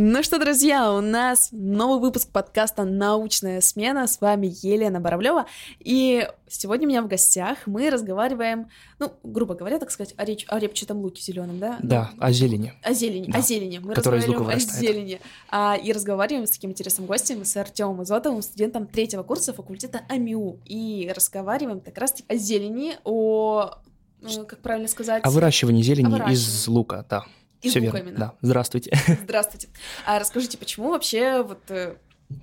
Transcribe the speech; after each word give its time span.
Ну 0.00 0.22
что, 0.22 0.38
друзья, 0.38 0.92
у 0.92 1.00
нас 1.00 1.48
новый 1.50 1.98
выпуск 1.98 2.30
подкаста 2.30 2.84
«Научная 2.84 3.60
смена». 3.60 4.06
С 4.06 4.20
вами 4.20 4.54
Елена 4.62 5.00
Боровлева. 5.00 5.46
И 5.80 6.24
сегодня 6.46 6.86
у 6.86 6.88
меня 6.88 7.02
в 7.02 7.08
гостях 7.08 7.58
мы 7.66 7.90
разговариваем, 7.90 8.68
ну, 9.00 9.12
грубо 9.24 9.56
говоря, 9.56 9.80
так 9.80 9.90
сказать, 9.90 10.14
о, 10.16 10.24
реч... 10.24 10.44
о 10.46 10.60
репчатом 10.60 10.98
луке 10.98 11.20
зеленом, 11.20 11.58
да? 11.58 11.78
Да, 11.82 12.12
о 12.20 12.30
зелени. 12.30 12.74
О 12.84 12.92
зелени, 12.92 13.32
Да. 13.32 13.38
о 13.38 13.42
зелени. 13.42 13.78
Мы 13.78 13.92
Которая 13.92 14.20
из 14.20 14.26
разговариваем 14.26 14.68
о 14.68 14.72
зелени. 14.72 15.20
А, 15.50 15.74
и 15.74 15.92
разговариваем 15.92 16.46
с 16.46 16.52
таким 16.52 16.70
интересным 16.70 17.08
гостем, 17.08 17.44
с 17.44 17.56
Артемом 17.56 18.04
Изотовым, 18.04 18.42
студентом 18.42 18.86
третьего 18.86 19.24
курса 19.24 19.52
факультета 19.52 20.02
АМИУ. 20.08 20.60
И 20.64 21.10
разговариваем 21.12 21.80
как 21.80 21.98
раз-таки 21.98 22.24
о 22.28 22.36
зелени, 22.36 22.98
о, 23.02 23.72
э, 24.22 24.44
как 24.46 24.60
правильно 24.60 24.86
сказать? 24.86 25.24
О 25.24 25.30
выращивании 25.30 25.82
зелени 25.82 26.06
О 26.06 26.10
выращивании. 26.10 26.36
из 26.36 26.68
лука, 26.68 27.04
да. 27.10 27.24
Из 27.62 27.70
Все 27.70 27.80
верно. 27.80 28.12
Да. 28.16 28.34
Здравствуйте. 28.40 28.96
Здравствуйте. 29.24 29.68
А 30.06 30.18
расскажите, 30.18 30.58
почему 30.58 30.90
вообще 30.90 31.42
вот 31.42 31.58
э, 31.70 31.96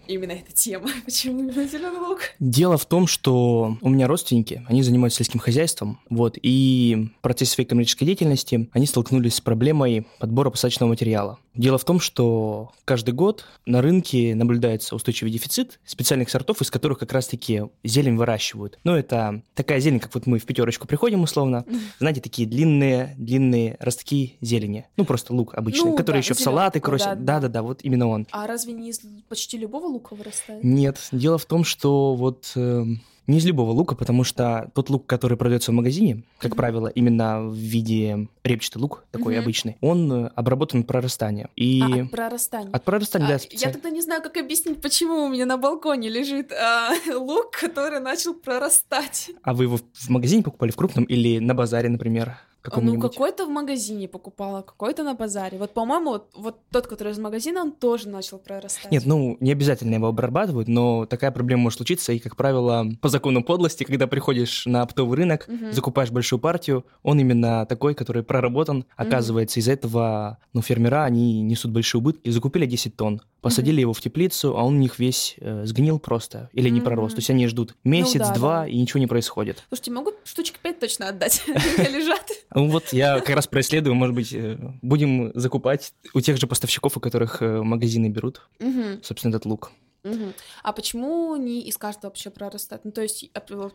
именно 0.08 0.34
эта 0.34 0.52
тема? 0.52 0.90
Почему 1.06 1.40
именно 1.40 1.66
зеленый 1.68 2.00
лук? 2.00 2.22
Дело 2.40 2.78
в 2.78 2.86
том, 2.86 3.08
что 3.08 3.78
у 3.82 3.90
меня 3.90 4.08
родственники, 4.08 4.66
они 4.68 4.84
занимаются 4.84 5.20
сельским 5.20 5.40
хозяйством, 5.40 6.00
вот, 6.10 6.38
и 6.42 7.10
в 7.20 7.22
процессе 7.22 7.54
своей 7.54 7.68
коммерческой 7.68 8.06
деятельности 8.06 8.70
они 8.74 8.86
столкнулись 8.86 9.36
с 9.36 9.42
проблемой 9.42 10.06
подбора 10.20 10.50
посадочного 10.50 10.90
материала. 10.90 11.40
Дело 11.56 11.78
в 11.78 11.86
том, 11.86 12.00
что 12.00 12.72
каждый 12.84 13.14
год 13.14 13.46
на 13.66 13.82
рынке 13.82 14.36
наблюдается 14.36 14.96
устойчивый 14.96 15.32
дефицит 15.32 15.80
специальных 15.86 16.30
сортов, 16.30 16.62
из 16.62 16.70
которых 16.70 17.00
как 17.00 17.14
раз-таки 17.14 17.64
зелень 17.84 18.18
выращивают. 18.18 18.78
Ну, 18.84 18.96
это 18.96 19.42
такая 19.54 19.80
зелень, 19.80 20.00
как 20.00 20.14
вот 20.14 20.26
мы 20.26 20.40
в 20.40 20.46
пятерочку 20.46 20.88
приходим 20.88 21.24
условно, 21.24 21.66
знаете, 22.00 22.22
такие 22.22 22.48
длинные, 22.48 23.16
длинные 23.18 23.78
ростки 23.80 24.38
зелени. 24.42 24.86
Ну, 24.98 25.06
просто 25.06 25.34
лук 25.34 25.54
обычный, 25.54 25.92
Ну, 25.92 25.96
который 25.96 26.18
да, 26.18 26.20
еще 26.20 26.34
в 26.34 26.40
салаты 26.40 26.82
да. 26.82 27.16
Да-да-да, 27.16 27.62
вот 27.62 27.80
именно 27.84 28.08
он. 28.08 28.28
А 28.32 28.48
разве 28.48 28.74
не 28.74 28.90
из 28.90 29.02
почти 29.30 29.58
любого 29.58 29.88
лука 29.88 30.16
вырастает? 30.16 30.64
Нет, 30.64 31.00
дело 31.12 31.38
в 31.38 31.46
том, 31.46 31.64
что 31.64 32.16
вот 32.16 32.52
э, 32.56 32.86
не 33.28 33.38
из 33.38 33.46
любого 33.46 33.72
лука, 33.72 33.96
потому 33.96 34.24
что 34.24 34.70
тот 34.74 34.90
лук, 34.90 35.06
который 35.08 35.38
продается 35.38 35.72
в 35.72 35.74
магазине, 35.76 36.24
как 36.40 36.52
Мгм. 36.52 36.58
правило, 36.58 36.88
именно 36.88 37.42
в 37.42 37.56
виде 37.56 38.28
репчатый 38.44 38.82
лук, 38.82 39.06
такой 39.12 39.34
Мгм. 39.36 39.44
обычный, 39.44 39.78
он 39.82 40.12
э, 40.12 40.32
обработан 40.36 40.82
от 40.82 40.88
прорастания. 40.88 41.50
И 41.56 41.82
А, 41.82 42.04
от 42.04 42.12
прорастания. 42.12 42.70
от 42.72 42.84
прорастания, 42.86 43.26
А, 43.26 43.30
да, 43.30 43.34
я 43.34 43.40
специально. 43.40 43.74
тогда 43.74 43.90
не 43.90 44.02
знаю, 44.02 44.22
как 44.22 44.38
объяснить, 44.38 44.82
почему 44.82 45.26
у 45.26 45.30
меня 45.30 45.46
на 45.46 45.58
балконе 45.58 46.10
лежит 46.10 46.52
а, 46.52 46.92
лук, 47.16 47.52
который 47.52 48.00
начал 48.00 48.34
прорастать. 48.34 49.32
А 49.44 49.54
вы 49.54 49.64
его 49.66 49.78
в 49.78 50.10
магазине 50.10 50.44
покупали 50.44 50.72
в 50.72 50.76
крупном 50.76 51.06
или 51.06 51.40
на 51.40 51.54
базаре, 51.54 51.90
например? 51.90 52.38
Ну, 52.76 53.00
какой-то 53.00 53.46
в 53.46 53.50
магазине 53.50 54.08
покупала, 54.08 54.62
какой-то 54.62 55.04
на 55.04 55.14
базаре. 55.14 55.58
Вот, 55.58 55.74
по-моему, 55.74 56.12
вот, 56.12 56.30
вот 56.36 56.60
тот, 56.72 56.88
который 56.88 57.14
из 57.14 57.18
магазина, 57.20 57.62
он 57.62 57.72
тоже 57.72 58.10
начал 58.10 58.38
прорастать. 58.38 58.92
Нет, 58.92 59.06
ну, 59.06 59.38
не 59.40 59.52
обязательно 59.52 59.96
его 59.96 60.08
обрабатывают, 60.08 60.68
но 60.68 61.06
такая 61.06 61.32
проблема 61.32 61.64
может 61.64 61.78
случиться, 61.78 62.14
и, 62.14 62.20
как 62.20 62.36
правило, 62.36 62.86
по 63.02 63.10
закону 63.10 63.44
подлости, 63.44 63.84
когда 63.84 64.08
приходишь 64.08 64.66
на 64.66 64.82
оптовый 64.82 65.18
рынок, 65.18 65.48
Мгм. 65.48 65.74
закупаешь 65.74 66.12
большую 66.12 66.40
партию, 66.40 66.86
он 67.04 67.20
именно 67.20 67.66
такой, 67.66 67.94
который 67.96 68.24
проработан. 68.24 68.86
Оказывается, 68.96 69.60
из-за 69.60 69.74
этого, 69.74 70.38
ну, 70.54 70.62
фермера, 70.62 71.04
они 71.04 71.42
несут 71.42 71.72
большие 71.72 72.00
убытки. 72.00 72.30
Закупили 72.30 72.66
10 72.66 72.96
тонн, 72.96 73.22
посадили 73.46 73.80
его 73.80 73.94
в 73.94 74.02
теплицу, 74.02 74.58
а 74.58 74.64
он 74.64 74.74
у 74.74 74.80
них 74.80 74.98
весь 74.98 75.36
э, 75.38 75.68
сгнил 75.68 76.00
просто 76.00 76.50
или 76.52 76.68
не 76.68 76.80
Мгм. 76.80 76.86
пророс. 76.86 77.14
То 77.14 77.20
есть 77.20 77.30
они 77.30 77.46
ждут 77.46 77.76
месяц, 77.84 78.18
да, 78.18 78.34
два, 78.34 78.62
да. 78.62 78.68
и 78.68 78.76
ничего 78.76 79.00
не 79.00 79.06
происходит. 79.06 79.64
Слушайте, 79.68 79.92
могут 79.92 80.16
штучек 80.24 80.58
5 80.58 80.80
точно 80.80 81.10
отдать. 81.10 81.44
Лежат. 81.78 82.28
Ну 82.56 82.72
вот 82.72 82.92
я 82.92 83.20
как 83.20 83.36
раз 83.36 83.46
происследую, 83.46 83.94
может 83.94 84.16
быть, 84.16 84.34
э, 84.34 84.58
будем 84.82 85.32
закупать 85.36 85.94
у 86.16 86.22
тех 86.22 86.38
же 86.38 86.48
поставщиков, 86.48 86.98
у 86.98 87.00
которых 87.00 87.44
э, 87.44 87.62
магазины 87.62 88.10
берут, 88.10 88.42
собственно, 89.04 89.30
этот 89.30 89.46
лук. 89.46 89.72
Мгм. 90.06 90.34
А 90.64 90.72
почему 90.72 91.36
не 91.36 91.62
из 91.62 91.78
каждого 91.78 92.12
вообще 92.12 92.30
прорастает? 92.30 92.86
Ну, 92.86 92.92
то 92.92 93.02
есть, 93.02 93.30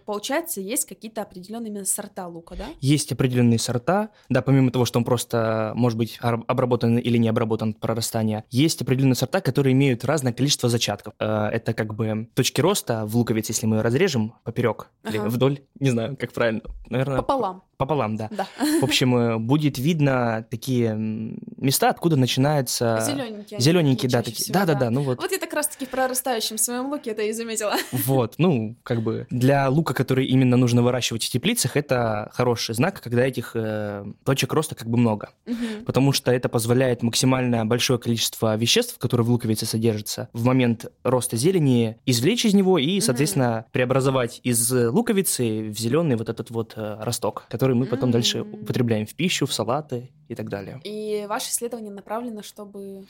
получается, 0.07 0.61
есть 0.61 0.87
какие-то 0.87 1.23
определенные 1.23 1.71
именно 1.71 1.85
сорта 1.85 2.29
лука, 2.29 2.55
да? 2.57 2.67
Есть 2.81 3.13
определенные 3.13 3.59
сорта, 3.59 4.11
да, 4.29 4.41
помимо 4.41 4.71
того, 4.71 4.85
что 4.85 4.99
он 4.99 5.05
просто 5.05 5.73
может 5.75 5.99
быть 5.99 6.19
обработан 6.21 6.99
или 6.99 7.19
не 7.19 7.29
обработан 7.29 7.71
от 7.71 7.81
прорастания, 7.81 8.45
есть 8.51 8.81
определенные 8.81 9.17
сорта, 9.17 9.41
которые 9.41 9.73
имеют 9.73 10.05
разное 10.05 10.33
количество 10.33 10.69
зачатков. 10.69 11.15
Э, 11.19 11.49
Это 11.53 11.75
как 11.75 11.95
бы 11.95 12.29
точки 12.35 12.61
роста 12.61 13.05
в 13.07 13.17
луковице, 13.17 13.51
если 13.53 13.67
мы 13.67 13.77
ее 13.77 13.83
разрежем 13.83 14.35
поперек 14.45 14.89
или 15.09 15.19
Ага. 15.19 15.29
вдоль, 15.29 15.61
не 15.81 15.91
знаю, 15.91 16.17
как 16.17 16.33
правильно, 16.33 16.63
наверное, 16.89 17.17
Пополам, 17.17 17.65
пополам, 17.81 18.17
да. 18.17 18.29
да. 18.31 18.47
В 18.81 18.85
общем, 18.85 19.17
э, 19.17 19.39
будет 19.39 19.79
видно 19.79 20.47
такие 20.51 20.95
места, 20.95 21.89
откуда 21.89 22.17
начинается... 22.17 23.01
Зелененькие. 23.01 23.59
Зелененькие, 23.59 24.11
да, 24.11 24.19
такие. 24.23 24.45
всего, 24.45 24.59
Да-да-да, 24.59 24.91
ну 24.91 25.03
вот. 25.03 25.19
Вот 25.19 25.33
я 25.33 25.39
как 25.39 25.55
раз-таки 25.55 25.87
в 25.87 25.89
прорастающем 25.89 26.59
своем 26.59 26.91
луке 26.91 27.11
это 27.13 27.23
и 27.23 27.33
заметила. 27.33 27.75
Вот, 28.11 28.35
ну, 28.39 28.77
как 28.83 29.03
бы 29.03 29.27
для 29.31 29.69
лука, 29.69 29.95
который 29.95 30.27
именно 30.27 30.57
нужно 30.57 30.83
выращивать 30.83 31.25
в 31.25 31.31
теплицах, 31.31 31.77
это 31.77 32.31
хороший 32.35 32.75
знак, 32.75 33.01
когда 33.01 33.25
этих 33.25 33.53
э, 33.55 34.05
точек 34.25 34.53
роста 34.53 34.75
как 34.75 34.89
бы 34.89 34.99
много. 34.99 35.31
Мгм. 35.47 35.85
Потому 35.87 36.13
что 36.13 36.33
это 36.33 36.49
позволяет 36.49 37.03
максимально 37.03 37.65
большое 37.65 37.99
количество 37.99 38.57
веществ, 38.57 38.99
которые 38.99 39.25
в 39.25 39.31
луковице 39.31 39.65
содержатся, 39.65 40.29
в 40.33 40.45
момент 40.45 40.87
роста 41.03 41.37
зелени 41.37 41.97
извлечь 42.05 42.45
из 42.45 42.55
него 42.55 42.79
и, 42.79 43.01
соответственно, 43.01 43.65
преобразовать 43.73 44.41
из 44.43 44.71
луковицы 44.71 45.71
в 45.71 45.79
зеленый 45.79 46.17
вот 46.17 46.29
этот 46.29 46.51
вот 46.51 46.75
э, 46.77 46.99
росток, 47.01 47.47
который 47.49 47.70
мы 47.75 47.87
потом 47.87 48.11
дальше 48.11 48.39
М. 48.39 48.55
употребляем 48.55 49.07
в 49.07 49.15
пищу, 49.15 49.47
в 49.47 49.53
салаты 49.53 50.11
и 50.29 50.35
так 50.35 50.49
далее. 50.49 50.81
И 50.85 51.27
ваше 51.29 51.51
исследование 51.51 51.91
направлено, 51.93 52.43
чтобы... 52.43 53.05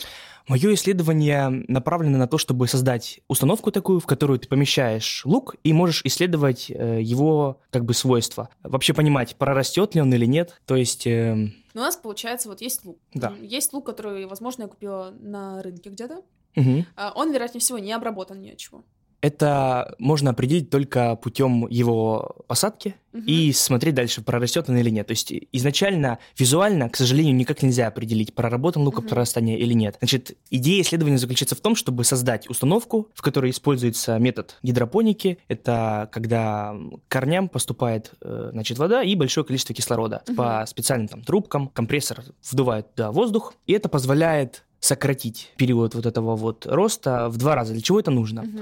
Мое 0.49 0.75
исследование 0.75 1.49
направлено 1.69 2.19
на 2.19 2.27
то, 2.27 2.39
чтобы 2.39 2.67
создать 2.67 3.21
установку 3.29 3.71
такую, 3.71 4.01
в 4.01 4.07
которую 4.07 4.39
ты 4.39 4.49
помещаешь 4.49 5.23
лук 5.25 5.55
и 5.63 5.73
можешь 5.73 6.03
исследовать 6.05 6.71
э, 6.71 7.01
его 7.03 7.61
как 7.71 7.85
бы 7.85 7.95
свойства. 7.95 8.49
Вообще 8.63 8.95
понимать, 8.95 9.37
прорастет 9.37 9.95
ли 9.95 10.01
он 10.01 10.13
или 10.15 10.27
нет. 10.27 10.61
То 10.67 10.77
есть, 10.77 11.07
эм, 11.07 11.55
Ну, 11.75 11.83
у 11.83 11.85
нас, 11.85 11.97
получается, 11.97 12.49
вот 12.49 12.61
есть 12.61 12.85
лук. 12.85 12.99
Да. 13.15 13.35
Есть 13.43 13.73
лук, 13.73 13.87
который, 13.87 14.27
возможно, 14.27 14.63
я 14.63 14.69
купила 14.69 15.15
на 15.21 15.63
рынке 15.63 15.91
где-то. 15.91 16.23
А 16.97 17.13
Он, 17.15 17.33
вероятнее 17.33 17.61
всего, 17.61 17.79
не 17.79 17.93
обработан 17.93 18.41
ни 18.41 18.51
от 18.51 18.57
чего. 18.57 18.83
Это 19.21 19.95
можно 19.99 20.31
определить 20.31 20.71
только 20.71 21.17
путем 21.17 21.67
его 21.69 22.37
посадки 22.47 22.95
Мгм. 23.13 23.25
и 23.27 23.53
смотреть 23.53 23.95
дальше, 23.97 24.23
прорастет 24.23 24.69
он 24.69 24.77
или 24.79 24.89
нет. 24.89 25.09
То 25.09 25.13
есть 25.13 25.33
изначально, 25.53 26.19
визуально, 26.39 26.89
к 26.89 26.97
сожалению, 26.97 27.35
никак 27.35 27.63
нельзя 27.63 27.89
определить, 27.89 28.35
проработан 28.35 28.83
лук 28.83 28.99
Мгм. 29.01 29.09
прорастания 29.09 29.57
или 29.59 29.73
нет. 29.73 29.97
Значит, 29.99 30.37
идея 30.51 30.83
исследования 30.83 31.19
заключается 31.19 31.57
в 31.57 31.61
том, 31.61 31.75
чтобы 31.75 32.05
создать 32.05 32.49
установку, 32.49 33.09
в 33.15 33.23
которой 33.23 33.51
используется 33.51 34.17
метод 34.19 34.57
гидропоники. 34.63 35.39
Это 35.49 36.09
когда 36.13 36.75
корням 37.09 37.49
поступает 37.49 38.13
э, 38.23 38.51
значит, 38.53 38.79
вода 38.79 39.03
и 39.03 39.15
большое 39.17 39.45
количество 39.45 39.75
кислорода. 39.75 40.23
Мгм. 40.29 40.37
По 40.37 40.65
специальным 40.67 41.09
там 41.09 41.23
трубкам 41.23 41.69
компрессор 41.69 42.23
вдувает 42.51 42.95
туда 42.95 43.11
воздух, 43.11 43.55
и 43.67 43.73
это 43.73 43.89
позволяет 43.89 44.65
сократить 44.79 45.53
период 45.57 45.95
вот 45.95 46.07
этого 46.07 46.37
вот 46.37 46.65
роста 46.67 47.29
в 47.29 47.37
два 47.37 47.55
раза. 47.55 47.73
Для 47.75 47.83
чего 47.83 48.01
это 48.01 48.11
нужно? 48.11 48.43
Мгм. 48.45 48.61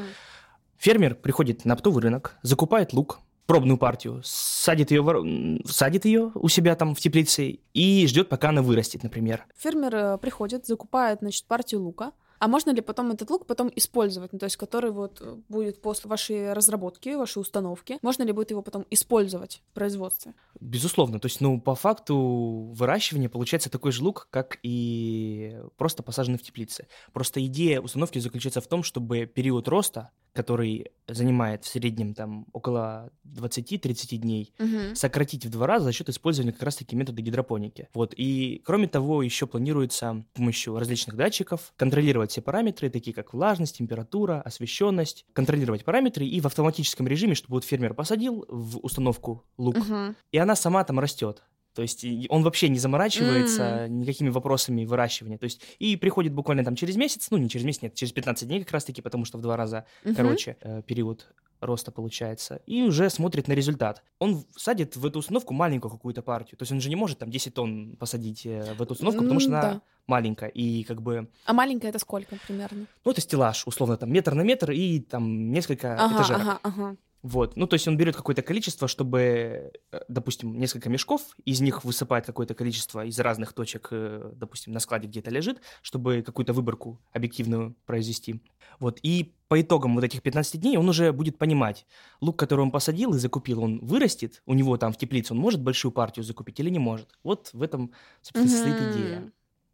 Фермер 0.79 1.15
приходит 1.17 1.65
на 1.65 1.75
оптовый 1.75 2.03
рынок, 2.03 2.39
закупает 2.43 2.93
лук, 2.93 3.21
пробную 3.47 3.79
партию, 3.79 4.21
садит 4.25 4.91
ее, 4.91 5.03
м, 5.03 5.65
садит 5.65 6.05
ее 6.05 6.31
у 6.35 6.49
себя 6.49 6.77
там 6.77 6.95
в 6.95 7.01
теплице 7.01 7.59
и 7.75 8.07
ждет, 8.07 8.29
пока 8.29 8.51
она 8.51 8.63
вырастет, 8.63 9.03
например. 9.03 9.45
Фермер 9.57 9.95
э, 9.95 10.19
приходит, 10.19 10.67
закупает, 10.67 11.21
значит, 11.21 11.47
партию 11.47 11.83
лука. 11.83 12.13
А 12.41 12.47
можно 12.47 12.71
ли 12.71 12.81
потом 12.81 13.11
этот 13.11 13.31
лук 13.31 13.47
потом 13.47 13.73
использовать? 13.75 14.33
Ну, 14.33 14.39
то 14.39 14.45
есть, 14.45 14.57
который 14.57 14.91
вот 14.91 15.21
э, 15.21 15.37
будет 15.49 15.83
после 15.83 16.09
вашей 16.09 16.53
разработки, 16.53 17.09
вашей 17.15 17.41
установки, 17.41 17.99
можно 18.03 18.23
ли 18.23 18.33
будет 18.33 18.51
его 18.51 18.63
потом 18.63 18.87
использовать 18.91 19.63
в 19.71 19.75
производстве? 19.75 20.35
Безусловно. 20.61 21.19
То 21.19 21.27
есть, 21.27 21.41
ну, 21.41 21.61
по 21.61 21.75
факту 21.75 22.71
выращивания 22.75 23.29
получается 23.29 23.71
такой 23.71 23.93
же 23.93 24.05
лук, 24.05 24.29
как 24.31 24.59
и 24.63 25.59
просто 25.77 26.03
посаженный 26.03 26.39
в 26.39 26.43
теплице. 26.43 26.87
Просто 27.13 27.45
идея 27.47 27.81
установки 27.81 28.19
заключается 28.21 28.61
в 28.61 28.69
том, 28.69 28.85
чтобы 28.85 29.27
период 29.27 29.67
роста, 29.67 30.11
который 30.39 30.87
занимает 31.09 31.65
в 31.65 31.69
среднем 31.69 32.15
там 32.15 32.47
около 32.53 33.11
20-30 33.25 34.17
дней, 34.19 34.55
Мгм. 34.59 34.95
сократить 34.95 35.45
в 35.45 35.51
два 35.51 35.67
раза 35.67 35.87
за 35.87 35.93
счет 35.93 36.09
использования 36.09 36.53
как 36.53 36.63
раз-таки 36.63 36.95
метода 36.95 37.21
гидропоники. 37.23 37.89
Вот. 37.93 38.15
И 38.17 38.63
кроме 38.65 38.87
того, 38.87 39.23
еще 39.25 39.49
планируется 39.49 40.25
с 40.33 40.37
помощью 40.37 40.79
различных 40.79 41.17
датчиков 41.17 41.73
контролировать 41.77 42.31
все 42.31 42.41
параметры, 42.41 42.89
такие 42.89 43.13
как 43.15 43.35
влажность, 43.35 43.79
температура, 43.79 44.41
освещенность, 44.43 45.27
контролировать 45.33 45.85
параметры 45.85 46.25
и 46.25 46.41
в 46.41 46.47
автоматическом 46.47 47.09
режиме, 47.09 47.35
чтобы 47.35 47.55
вот 47.57 47.65
фермер 47.65 47.95
посадил 47.95 48.45
в 48.49 48.79
установку 48.79 49.45
лук, 49.57 49.77
Мгм. 49.77 50.15
и 50.31 50.39
она 50.39 50.55
сама 50.55 50.85
там 50.85 51.01
растет. 51.01 51.43
То 51.79 51.83
есть 51.83 52.05
он 52.29 52.43
вообще 52.43 52.69
не 52.69 52.81
заморачивается 52.81 53.85
mm. 53.85 53.89
никакими 53.89 54.31
вопросами 54.31 54.85
выращивания. 54.85 55.39
То 55.39 55.45
есть 55.45 55.63
и 55.79 55.95
приходит 55.95 56.35
буквально 56.35 56.65
там 56.65 56.75
через 56.75 56.97
месяц, 56.97 57.29
ну 57.31 57.39
не 57.39 57.49
через 57.49 57.65
месяц, 57.65 57.83
нет, 57.83 57.95
через 57.95 58.13
15 58.13 58.49
дней 58.49 58.65
как 58.65 58.73
раз-таки, 58.73 59.01
потому 59.01 59.25
что 59.25 59.39
в 59.39 59.43
два 59.43 59.57
раза 59.57 59.85
mm-hmm. 60.03 60.15
короче 60.17 60.57
э, 60.61 60.83
период 60.85 61.29
роста 61.61 61.93
получается, 61.93 62.61
и 62.67 62.83
уже 62.83 63.09
смотрит 63.11 63.47
на 63.47 63.53
результат. 63.53 64.03
Он 64.19 64.45
садит 64.57 64.97
в 64.97 65.07
эту 65.07 65.21
установку 65.21 65.55
маленькую 65.55 65.93
какую-то 65.93 66.21
партию, 66.21 66.59
то 66.59 66.65
есть 66.65 66.73
он 66.73 66.81
же 66.81 66.89
не 66.89 66.97
может 66.97 67.19
там 67.19 67.31
10 67.31 67.55
тонн 67.55 67.95
посадить 67.97 68.45
э, 68.45 68.75
в 68.75 68.83
эту 68.83 68.95
установку, 68.95 69.23
потому 69.23 69.39
что 69.39 69.51
она 69.61 69.83
маленькая, 70.09 70.49
и 70.49 70.83
как 70.83 71.01
бы... 71.01 71.31
А 71.45 71.53
маленькая 71.53 71.91
это 71.91 72.01
сколько 72.01 72.35
примерно? 72.45 72.87
Ну, 73.05 73.11
это 73.13 73.21
стеллаж, 73.21 73.65
условно, 73.69 73.97
там 73.97 74.13
метр 74.13 74.35
на 74.35 74.43
метр 74.43 74.73
и 74.73 74.99
там 74.99 75.53
несколько 75.53 75.95
ага, 75.95 76.17
этажерок. 76.17 76.43
Ага, 76.43 76.59
ага. 76.65 76.97
Вот, 77.23 77.57
ну 77.57 77.67
то 77.67 77.75
есть 77.75 77.89
он 77.89 77.97
берет 77.97 78.15
какое-то 78.15 78.43
количество, 78.43 78.87
чтобы, 78.87 79.73
э, 79.91 80.01
допустим, 80.09 80.57
несколько 80.57 80.89
мешков, 80.89 81.23
из 81.45 81.61
них 81.61 81.85
высыпает 81.85 82.27
какое-то 82.27 82.55
количество 82.55 83.05
из 83.05 83.19
разных 83.19 83.53
точек, 83.53 83.89
э, 83.91 84.33
допустим, 84.37 84.73
на 84.73 84.79
складе 84.79 85.09
где-то 85.09 85.31
лежит, 85.31 85.61
чтобы 85.83 86.23
какую-то 86.23 86.53
выборку 86.53 87.01
объективную 87.13 87.75
произвести. 87.87 88.41
Вот, 88.79 89.01
и 89.03 89.35
по 89.49 89.61
итогам 89.61 89.97
вот 89.97 90.05
этих 90.05 90.23
15 90.23 90.61
дней 90.61 90.77
он 90.77 90.89
уже 90.89 91.13
будет 91.13 91.39
понимать, 91.39 91.87
лук, 92.21 92.39
который 92.39 92.61
он 92.61 92.71
посадил 92.71 93.15
и 93.15 93.19
закупил, 93.19 93.65
он 93.65 93.81
вырастет, 93.81 94.43
у 94.47 94.55
него 94.55 94.77
там 94.77 94.93
в 94.93 94.97
теплице, 94.97 95.33
он 95.33 95.41
может 95.41 95.61
большую 95.61 95.91
партию 95.91 96.25
закупить 96.25 96.61
или 96.61 96.71
не 96.71 96.79
может. 96.79 97.19
Вот 97.25 97.51
в 97.53 97.63
этом, 97.63 97.93
собственно, 98.23 98.49
состоит 98.49 98.77
идея. 98.93 99.33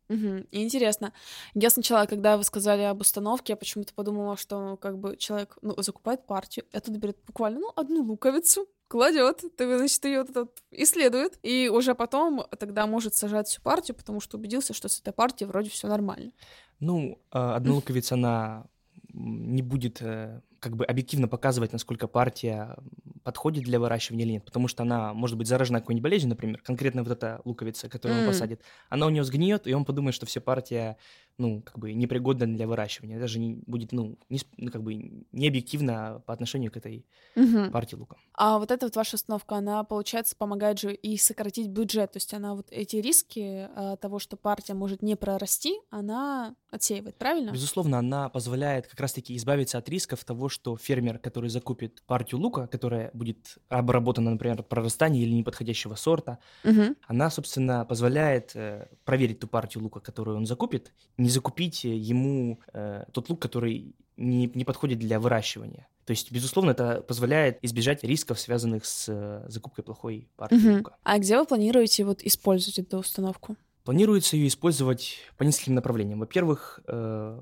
Угу. 0.08 0.46
Интересно. 0.50 1.12
Я 1.54 1.70
сначала, 1.70 2.06
когда 2.06 2.36
вы 2.36 2.44
сказали 2.44 2.82
об 2.82 3.00
установке, 3.00 3.54
я 3.54 3.56
почему-то 3.56 3.94
подумала, 3.94 4.36
что 4.36 4.76
как 4.76 4.98
бы 4.98 5.16
человек 5.16 5.56
ну, 5.62 5.74
закупает 5.78 6.26
партию, 6.26 6.66
это 6.72 6.90
берет 6.90 7.18
буквально 7.26 7.60
ну, 7.60 7.72
одну 7.74 8.02
луковицу, 8.02 8.68
кладет, 8.88 9.42
значит, 9.58 10.04
ее 10.04 10.24
вот 10.34 10.50
исследует, 10.70 11.38
и 11.42 11.68
уже 11.68 11.94
потом 11.94 12.46
тогда 12.58 12.86
может 12.86 13.14
сажать 13.14 13.48
всю 13.48 13.62
партию, 13.62 13.96
потому 13.96 14.20
что 14.20 14.36
убедился, 14.36 14.74
что 14.74 14.88
с 14.88 15.00
этой 15.00 15.12
партией 15.12 15.48
вроде 15.48 15.70
все 15.70 15.88
нормально. 15.88 16.32
Ну, 16.80 17.18
а, 17.30 17.56
одна 17.56 17.74
луковица, 17.74 18.14
она 18.14 18.66
не 19.12 19.62
будет 19.62 20.02
э, 20.02 20.40
как 20.64 20.76
бы 20.76 20.86
объективно 20.86 21.28
показывать, 21.28 21.74
насколько 21.74 22.08
партия 22.08 22.74
подходит 23.22 23.64
для 23.64 23.78
выращивания 23.78 24.24
или 24.24 24.32
нет, 24.32 24.44
потому 24.46 24.66
что 24.66 24.82
она 24.82 25.12
может 25.12 25.36
быть 25.36 25.46
заражена 25.46 25.80
какой-нибудь 25.80 26.02
болезнью, 26.02 26.30
например, 26.30 26.58
конкретно 26.62 27.02
вот 27.02 27.12
эта 27.12 27.42
луковица, 27.44 27.90
которую 27.90 28.20
mm. 28.20 28.22
он 28.22 28.28
посадит, 28.28 28.62
она 28.88 29.06
у 29.06 29.10
него 29.10 29.24
сгниет, 29.24 29.66
и 29.66 29.74
он 29.74 29.84
подумает, 29.84 30.14
что 30.14 30.24
вся 30.24 30.40
партия, 30.40 30.96
ну, 31.38 31.62
как 31.62 31.78
бы 31.78 31.92
непригодна 31.92 32.46
для 32.46 32.66
выращивания, 32.66 33.18
даже 33.18 33.38
не 33.38 33.54
будет, 33.66 33.92
ну, 33.92 34.18
не, 34.28 34.40
ну 34.56 34.70
как 34.70 34.82
бы 34.82 34.94
не 34.94 35.48
объективно 35.48 36.22
по 36.26 36.32
отношению 36.32 36.70
к 36.70 36.76
этой 36.76 37.04
mm-hmm. 37.36 37.70
партии 37.70 37.96
лука. 37.96 38.16
А 38.34 38.58
вот 38.58 38.70
эта 38.70 38.86
вот 38.86 38.96
ваша 38.96 39.16
установка, 39.16 39.56
она, 39.56 39.82
получается, 39.84 40.36
помогает 40.36 40.78
же 40.78 40.94
и 40.94 41.16
сократить 41.16 41.68
бюджет, 41.68 42.12
то 42.12 42.16
есть 42.18 42.32
она 42.34 42.54
вот 42.54 42.68
эти 42.70 42.96
риски 42.96 43.68
а, 43.74 43.96
того, 43.96 44.18
что 44.18 44.36
партия 44.36 44.74
может 44.74 45.02
не 45.02 45.16
прорасти, 45.16 45.80
она 45.90 46.54
отсеивает, 46.70 47.16
правильно? 47.16 47.50
Безусловно, 47.50 47.98
она 47.98 48.28
позволяет 48.28 48.86
как 48.86 49.00
раз-таки 49.00 49.36
избавиться 49.36 49.78
от 49.78 49.88
рисков 49.88 50.24
того, 50.24 50.48
что 50.48 50.76
фермер, 50.76 51.18
который 51.18 51.50
закупит 51.50 52.02
партию 52.06 52.40
лука, 52.40 52.66
которая 52.66 53.10
будет 53.12 53.58
обработана, 53.68 54.30
например, 54.30 54.60
от 54.60 54.68
прорастания 54.68 55.22
или 55.22 55.32
неподходящего 55.32 55.94
сорта, 55.94 56.38
угу. 56.64 56.96
она, 57.06 57.30
собственно, 57.30 57.84
позволяет 57.84 58.52
э, 58.54 58.88
проверить 59.04 59.40
ту 59.40 59.46
партию 59.46 59.84
лука, 59.84 60.00
которую 60.00 60.36
он 60.36 60.46
закупит, 60.46 60.92
не 61.24 61.30
закупить 61.30 61.84
ему 61.84 62.60
э, 62.72 63.04
тот 63.12 63.30
лук, 63.30 63.40
который 63.40 63.94
не, 64.16 64.50
не 64.54 64.64
подходит 64.64 64.98
для 64.98 65.18
выращивания. 65.18 65.88
То 66.04 66.10
есть, 66.10 66.30
безусловно, 66.30 66.72
это 66.72 67.00
позволяет 67.00 67.58
избежать 67.62 68.04
рисков, 68.04 68.38
связанных 68.38 68.84
с 68.84 69.06
э, 69.08 69.46
закупкой 69.48 69.82
плохой 69.82 70.28
партии 70.36 70.56
угу. 70.56 70.76
лука. 70.76 70.96
А 71.02 71.18
где 71.18 71.38
вы 71.38 71.46
планируете 71.46 72.04
вот 72.04 72.22
использовать 72.22 72.78
эту 72.78 72.98
установку? 72.98 73.56
Планируется 73.84 74.36
ее 74.36 74.48
использовать 74.48 75.16
по 75.38 75.44
нескольким 75.44 75.74
направлениям. 75.74 76.20
Во-первых, 76.20 76.80
э, 76.86 77.40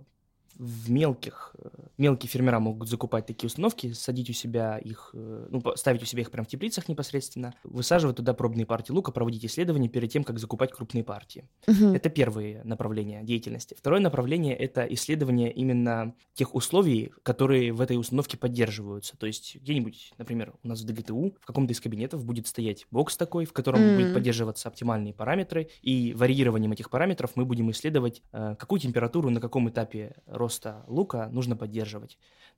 в 0.54 0.90
мелких, 0.90 1.56
э, 1.58 1.68
мелкие 2.02 2.28
фермера 2.28 2.58
могут 2.58 2.88
закупать 2.88 3.26
такие 3.26 3.46
установки, 3.46 3.92
садить 3.92 4.28
у 4.28 4.32
себя 4.32 4.76
их, 4.76 5.10
э, 5.14 5.46
ну, 5.50 5.62
ставить 5.76 6.02
у 6.02 6.04
себя 6.04 6.22
их 6.22 6.32
прямо 6.32 6.44
в 6.44 6.48
теплицах 6.48 6.88
непосредственно, 6.88 7.54
высаживать 7.62 8.16
туда 8.16 8.34
пробные 8.34 8.66
партии 8.66 8.90
лука, 8.90 9.12
проводить 9.12 9.44
исследования 9.44 9.88
перед 9.88 10.10
тем, 10.10 10.24
как 10.24 10.40
закупать 10.40 10.72
крупные 10.72 11.04
партии. 11.04 11.48
Угу. 11.68 11.94
Это 11.94 12.10
первое 12.10 12.64
направление 12.64 13.22
деятельности. 13.22 13.74
Второе 13.78 14.00
направление– 14.00 14.56
это 14.66 14.84
исследование 14.86 15.52
именно 15.52 16.14
тех 16.34 16.56
условий, 16.56 17.12
которые 17.22 17.72
в 17.72 17.80
этой 17.80 17.96
установке 17.96 18.36
поддерживаются. 18.36 19.16
То 19.16 19.26
есть 19.26 19.56
где-нибудь, 19.62 20.14
например, 20.18 20.54
у 20.64 20.68
нас 20.68 20.80
в 20.80 20.84
ДГТУ 20.84 21.36
в 21.40 21.46
каком-то 21.46 21.72
из 21.72 21.80
кабинетов 21.80 22.24
будет 22.24 22.48
стоять 22.48 22.86
бокс 22.90 23.16
такой, 23.16 23.44
в 23.44 23.52
котором 23.52 23.80
mm. 23.80 23.96
будет 23.96 24.14
поддерживаться 24.14 24.68
оптимальные 24.68 25.14
параметры, 25.14 25.68
и 25.82 26.14
варьированием 26.14 26.72
этих 26.72 26.90
параметров 26.90 27.32
мы 27.36 27.44
будем 27.44 27.70
исследовать, 27.70 28.22
э, 28.32 28.56
какую 28.58 28.80
температуру 28.80 29.30
на 29.30 29.40
каком 29.40 29.68
этапе 29.68 30.16
роста 30.26 30.84
лука 30.88 31.28
нужно 31.30 31.54
поддерживать. 31.54 31.91
Но 32.00 32.08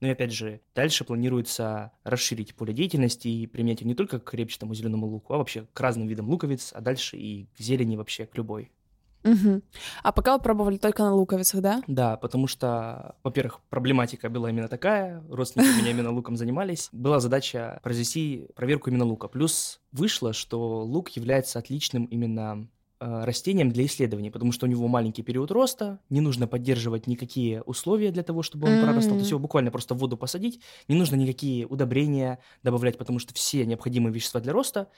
ну 0.00 0.08
и 0.08 0.10
опять 0.10 0.32
же, 0.32 0.60
дальше 0.74 1.04
планируется 1.04 1.92
расширить 2.02 2.54
поле 2.54 2.72
деятельности 2.72 3.28
и 3.28 3.46
применять 3.46 3.80
его 3.80 3.88
не 3.88 3.94
только 3.94 4.18
к 4.18 4.34
репчатому 4.34 4.74
зеленому 4.74 5.06
луку, 5.06 5.34
а 5.34 5.38
вообще 5.38 5.66
к 5.72 5.80
разным 5.80 6.08
видам 6.08 6.28
луковиц, 6.28 6.72
а 6.74 6.80
дальше 6.80 7.16
и 7.16 7.46
к 7.56 7.60
зелени 7.60 7.96
вообще, 7.96 8.26
к 8.26 8.36
любой. 8.36 8.70
Угу. 9.24 9.62
А 10.02 10.12
пока 10.12 10.36
вы 10.36 10.42
пробовали 10.42 10.76
только 10.76 11.02
на 11.02 11.14
луковицах, 11.14 11.62
да? 11.62 11.82
Да, 11.86 12.16
потому 12.18 12.46
что, 12.46 13.16
во-первых, 13.22 13.60
проблематика 13.70 14.28
была 14.28 14.50
именно 14.50 14.68
такая, 14.68 15.24
родственники 15.30 15.80
меня 15.80 15.90
именно 15.92 16.10
луком 16.12 16.36
занимались. 16.36 16.90
Была 16.92 17.20
задача 17.20 17.80
произвести 17.82 18.48
проверку 18.54 18.90
именно 18.90 19.04
лука. 19.04 19.28
Плюс 19.28 19.80
вышло, 19.92 20.34
что 20.34 20.84
лук 20.84 21.10
является 21.10 21.58
отличным 21.58 22.04
именно 22.04 22.68
растением 23.04 23.70
для 23.70 23.84
исследований, 23.86 24.30
потому 24.30 24.52
что 24.52 24.66
у 24.66 24.68
него 24.68 24.88
маленький 24.88 25.22
период 25.22 25.50
роста, 25.50 25.98
не 26.10 26.20
нужно 26.20 26.46
поддерживать 26.46 27.06
никакие 27.06 27.62
условия 27.62 28.10
для 28.10 28.22
того, 28.22 28.42
чтобы 28.42 28.66
он 28.68 28.74
mm-hmm. 28.74 28.82
прорастал, 28.82 29.12
то 29.12 29.18
есть 29.18 29.30
его 29.30 29.40
буквально 29.40 29.70
просто 29.70 29.94
в 29.94 29.98
воду 29.98 30.16
посадить, 30.16 30.60
не 30.88 30.96
нужно 30.96 31.16
никакие 31.16 31.66
удобрения 31.66 32.38
добавлять, 32.62 32.96
потому 32.96 33.18
что 33.18 33.34
все 33.34 33.66
необходимые 33.66 34.12
вещества 34.12 34.40
для 34.40 34.52
роста 34.52 34.88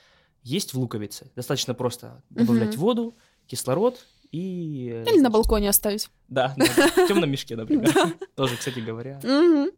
есть 0.43 0.73
в 0.73 0.79
луковице. 0.79 1.31
Достаточно 1.35 1.73
просто 1.73 2.23
добавлять 2.29 2.75
mm-hmm. 2.75 2.79
воду, 2.79 3.17
кислород 3.47 3.99
и... 4.31 5.03
Э, 5.05 5.11
Или 5.11 5.19
на 5.19 5.29
балконе 5.29 5.69
оставить. 5.69 6.09
Да, 6.29 6.53
в 6.57 7.07
темном 7.07 7.31
мешке, 7.31 7.55
например. 7.55 7.93
Тоже, 8.35 8.57
кстати 8.57 8.79
говоря. 8.79 9.19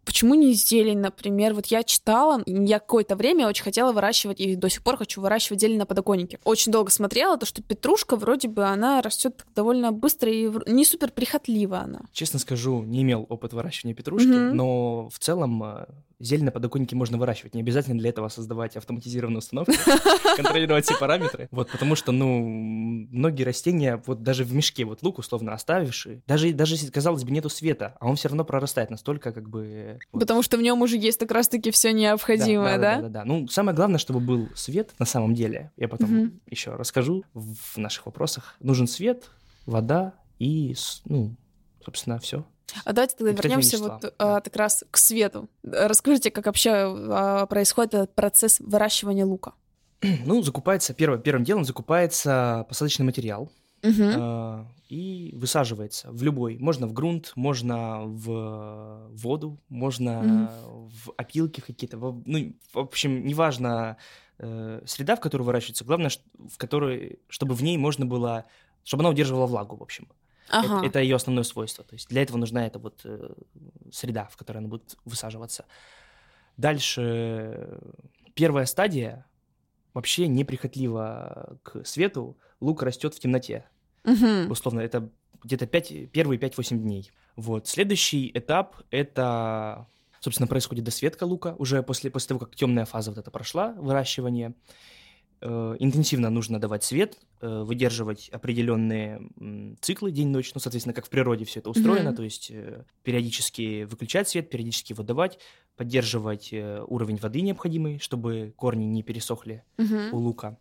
Почему 0.06 0.34
не 0.34 0.54
зелень, 0.54 1.00
например? 1.00 1.54
Вот 1.54 1.68
я 1.68 1.84
читала, 1.84 2.42
я 2.46 2.80
какое-то 2.80 3.16
время 3.16 3.48
очень 3.48 3.64
хотела 3.64 3.92
выращивать, 3.92 4.40
и 4.40 4.56
до 4.56 4.70
сих 4.70 4.84
пор 4.84 4.98
хочу 4.98 5.22
выращивать 5.22 5.62
зелень 5.62 5.78
на 5.78 5.86
подоконнике. 5.86 6.40
Очень 6.44 6.72
долго 6.72 6.92
смотрела, 6.92 7.38
то 7.38 7.46
что 7.46 7.62
петрушка 7.62 8.16
вроде 8.16 8.48
бы 8.48 8.66
она 8.66 9.02
растет 9.02 9.46
довольно 9.56 9.92
быстро 9.92 10.32
и 10.32 10.50
не 10.68 10.86
супер 10.86 11.12
прихотливо 11.12 11.80
она. 11.80 12.02
Честно 12.12 12.40
скажу, 12.40 12.84
не 12.84 13.02
имел 13.04 13.26
опыт 13.30 13.54
выращивания 13.54 13.96
петрушки, 13.96 14.28
но 14.28 15.10
в 15.10 15.20
целом 15.20 15.64
э, 15.64 15.86
зелень 16.20 16.46
на 16.46 16.52
подоконнике 16.52 16.96
можно 16.96 17.18
выращивать. 17.18 17.56
Не 17.56 17.62
обязательно 17.62 17.98
для 17.98 18.10
этого 18.10 18.28
создавать 18.30 18.76
автоматизированную 18.76 19.40
установку, 19.40 19.74
контролировать 20.36 20.86
все 20.86 20.98
параметры. 20.98 21.48
Вот, 21.52 21.70
потому 21.70 21.96
что, 21.96 22.12
ну, 22.12 22.44
многие 23.12 23.44
растения, 23.44 24.02
вот 24.06 24.22
даже 24.24 24.44
в 24.44 24.54
мешке, 24.54 24.86
вот 24.86 25.02
лук 25.02 25.20
условно 25.20 25.54
оставивший, 25.54 26.24
даже 26.28 26.39
даже, 26.40 26.54
даже 26.54 26.76
если, 26.76 26.90
казалось 26.90 27.24
бы, 27.24 27.32
нету 27.32 27.50
света, 27.50 27.96
а 28.00 28.08
он 28.08 28.16
все 28.16 28.30
равно 28.30 28.44
прорастает 28.44 28.90
настолько, 28.90 29.32
как 29.32 29.50
бы... 29.50 30.00
Вот. 30.12 30.22
Потому 30.22 30.42
что 30.42 30.58
в 30.58 30.62
нем 30.62 30.82
уже 30.82 30.98
есть 30.98 31.20
как 31.20 31.32
раз-таки 31.32 31.72
все 31.72 31.92
необходимое, 31.92 32.78
да? 32.78 32.96
Да, 32.96 33.02
да, 33.02 33.02
да, 33.02 33.10
да. 33.10 33.26
Ну, 33.26 33.48
самое 33.48 33.76
главное, 33.76 34.00
чтобы 34.00 34.20
был 34.20 34.50
свет 34.56 34.92
на 35.00 35.06
самом 35.06 35.34
деле. 35.34 35.72
Я 35.78 35.88
потом 35.88 36.20
угу. 36.20 36.32
еще 36.48 36.72
расскажу 36.76 37.24
в 37.34 37.78
наших 37.78 38.06
вопросах. 38.06 38.56
Нужен 38.60 38.88
свет, 38.88 39.30
вода 39.66 40.14
и, 40.40 40.76
ну, 41.06 41.36
собственно, 41.84 42.20
все. 42.20 42.46
А 42.86 42.94
давайте 42.94 43.16
тогда 43.16 43.32
вернемся 43.32 43.78
вот 43.80 44.02
да. 44.02 44.12
а, 44.20 44.42
как 44.42 44.56
раз 44.56 44.84
к 44.92 44.98
свету. 44.98 45.50
Расскажите, 45.64 46.32
как 46.32 46.46
вообще 46.46 46.72
а, 46.72 47.46
происходит 47.48 47.94
этот 47.96 48.16
процесс 48.16 48.60
выращивания 48.60 49.26
лука? 49.26 49.54
Ну, 50.26 50.42
закупается, 50.44 50.94
первым, 50.94 51.22
первым 51.22 51.44
делом 51.44 51.66
закупается 51.66 52.66
посадочный 52.70 53.06
материал 53.06 53.52
угу. 53.84 54.68
и 54.90 55.34
высаживается 55.36 56.12
в 56.12 56.24
любой. 56.24 56.58
Можно 56.58 56.88
в 56.88 56.94
грунт, 56.94 57.34
можно 57.36 58.02
в 58.04 59.10
воду, 59.12 59.60
можно 59.70 60.20
угу. 60.20 60.90
в 60.90 61.14
опилки 61.18 61.62
какие-то. 61.62 61.98
Ну, 61.98 62.54
в 62.74 62.80
общем, 62.80 63.26
неважно 63.26 63.98
э, 64.38 64.82
среда, 64.86 65.16
в 65.16 65.20
которой 65.20 65.44
выращивается, 65.44 65.86
главное, 65.86 66.12
в 66.38 66.58
которой, 66.58 67.20
чтобы 67.28 67.56
в 67.56 67.64
ней 67.64 67.78
можно 67.78 68.06
было, 68.06 68.46
чтобы 68.84 69.02
она 69.02 69.10
удерживала 69.10 69.46
влагу, 69.46 69.76
в 69.76 69.84
общем. 69.84 70.08
Ага. 70.50 70.78
Это, 70.80 70.86
это 70.88 71.00
ее 71.00 71.16
основное 71.16 71.44
свойство. 71.44 71.84
То 71.84 71.94
есть 71.94 72.10
для 72.10 72.24
этого 72.24 72.38
нужна 72.38 72.66
эта 72.66 72.80
вот 72.80 73.02
э, 73.04 73.34
среда, 73.92 74.28
в 74.32 74.38
которой 74.38 74.58
она 74.58 74.68
будет 74.68 74.98
высаживаться. 75.06 75.66
Дальше 76.58 77.80
первая 78.34 78.66
стадия 78.66 79.26
вообще 80.00 80.28
неприхотлива 80.28 81.60
к 81.62 81.84
свету 81.86 82.38
лук 82.62 82.84
растет 82.84 83.14
в 83.14 83.20
темноте. 83.20 83.66
Угу. 84.06 84.50
Условно, 84.50 84.80
это 84.80 85.10
где-то 85.44 85.68
5, 85.68 86.12
первые 86.12 86.40
5-8 86.40 86.78
дней. 86.78 87.12
Вот. 87.36 87.68
Следующий 87.68 88.32
этап— 88.34 88.78
это, 88.92 89.88
собственно, 90.22 90.48
происходит 90.48 90.86
досветка 90.86 91.26
лука, 91.26 91.54
уже 91.60 91.84
после, 91.84 92.10
после 92.10 92.30
того, 92.30 92.40
как 92.40 92.56
темная 92.56 92.86
фаза 92.86 93.12
вот 93.12 93.18
эта 93.18 93.30
прошла, 93.30 93.74
выращивание. 93.74 94.54
Э, 95.42 95.76
интенсивно 95.80 96.30
нужно 96.30 96.60
давать 96.60 96.84
свет, 96.84 97.18
э, 97.42 97.64
выдерживать 97.64 98.30
определенные 98.30 99.22
циклы 99.82 100.12
день-ночь, 100.12 100.52
ну, 100.54 100.60
соответственно, 100.60 100.94
как 100.94 101.06
в 101.06 101.10
природе 101.10 101.46
все 101.46 101.60
это 101.60 101.70
устроено, 101.70 102.10
Мгм. 102.10 102.16
то 102.18 102.24
есть 102.24 102.52
э, 102.52 102.84
периодически 103.04 103.84
выключать 103.84 104.28
свет, 104.30 104.50
периодически 104.50 104.92
его 104.94 105.04
давать, 105.04 105.40
поддерживать 105.76 106.52
уровень 106.54 107.18
воды 107.18 107.42
необходимый, 107.42 108.00
чтобы 108.00 108.54
корни 108.58 108.84
не 108.86 109.02
пересохли 109.04 109.64
Мгм. 109.78 110.14
у 110.14 110.18
лука. 110.18 110.58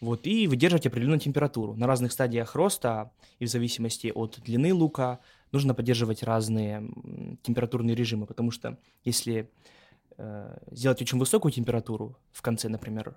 Вот, 0.00 0.26
и 0.26 0.46
выдерживать 0.46 0.86
определенную 0.86 1.18
температуру. 1.20 1.74
На 1.74 1.86
разных 1.86 2.12
стадиях 2.12 2.54
роста 2.54 3.10
и 3.40 3.46
в 3.46 3.48
зависимости 3.48 4.12
от 4.14 4.38
длины 4.44 4.72
лука 4.72 5.18
нужно 5.52 5.74
поддерживать 5.74 6.22
разные 6.22 6.88
температурные 7.42 7.96
режимы, 7.96 8.26
потому 8.26 8.50
что 8.52 8.78
если 9.04 9.50
сделать 10.72 11.00
очень 11.00 11.18
высокую 11.18 11.52
температуру 11.52 12.16
в 12.32 12.42
конце, 12.42 12.68
например, 12.68 13.16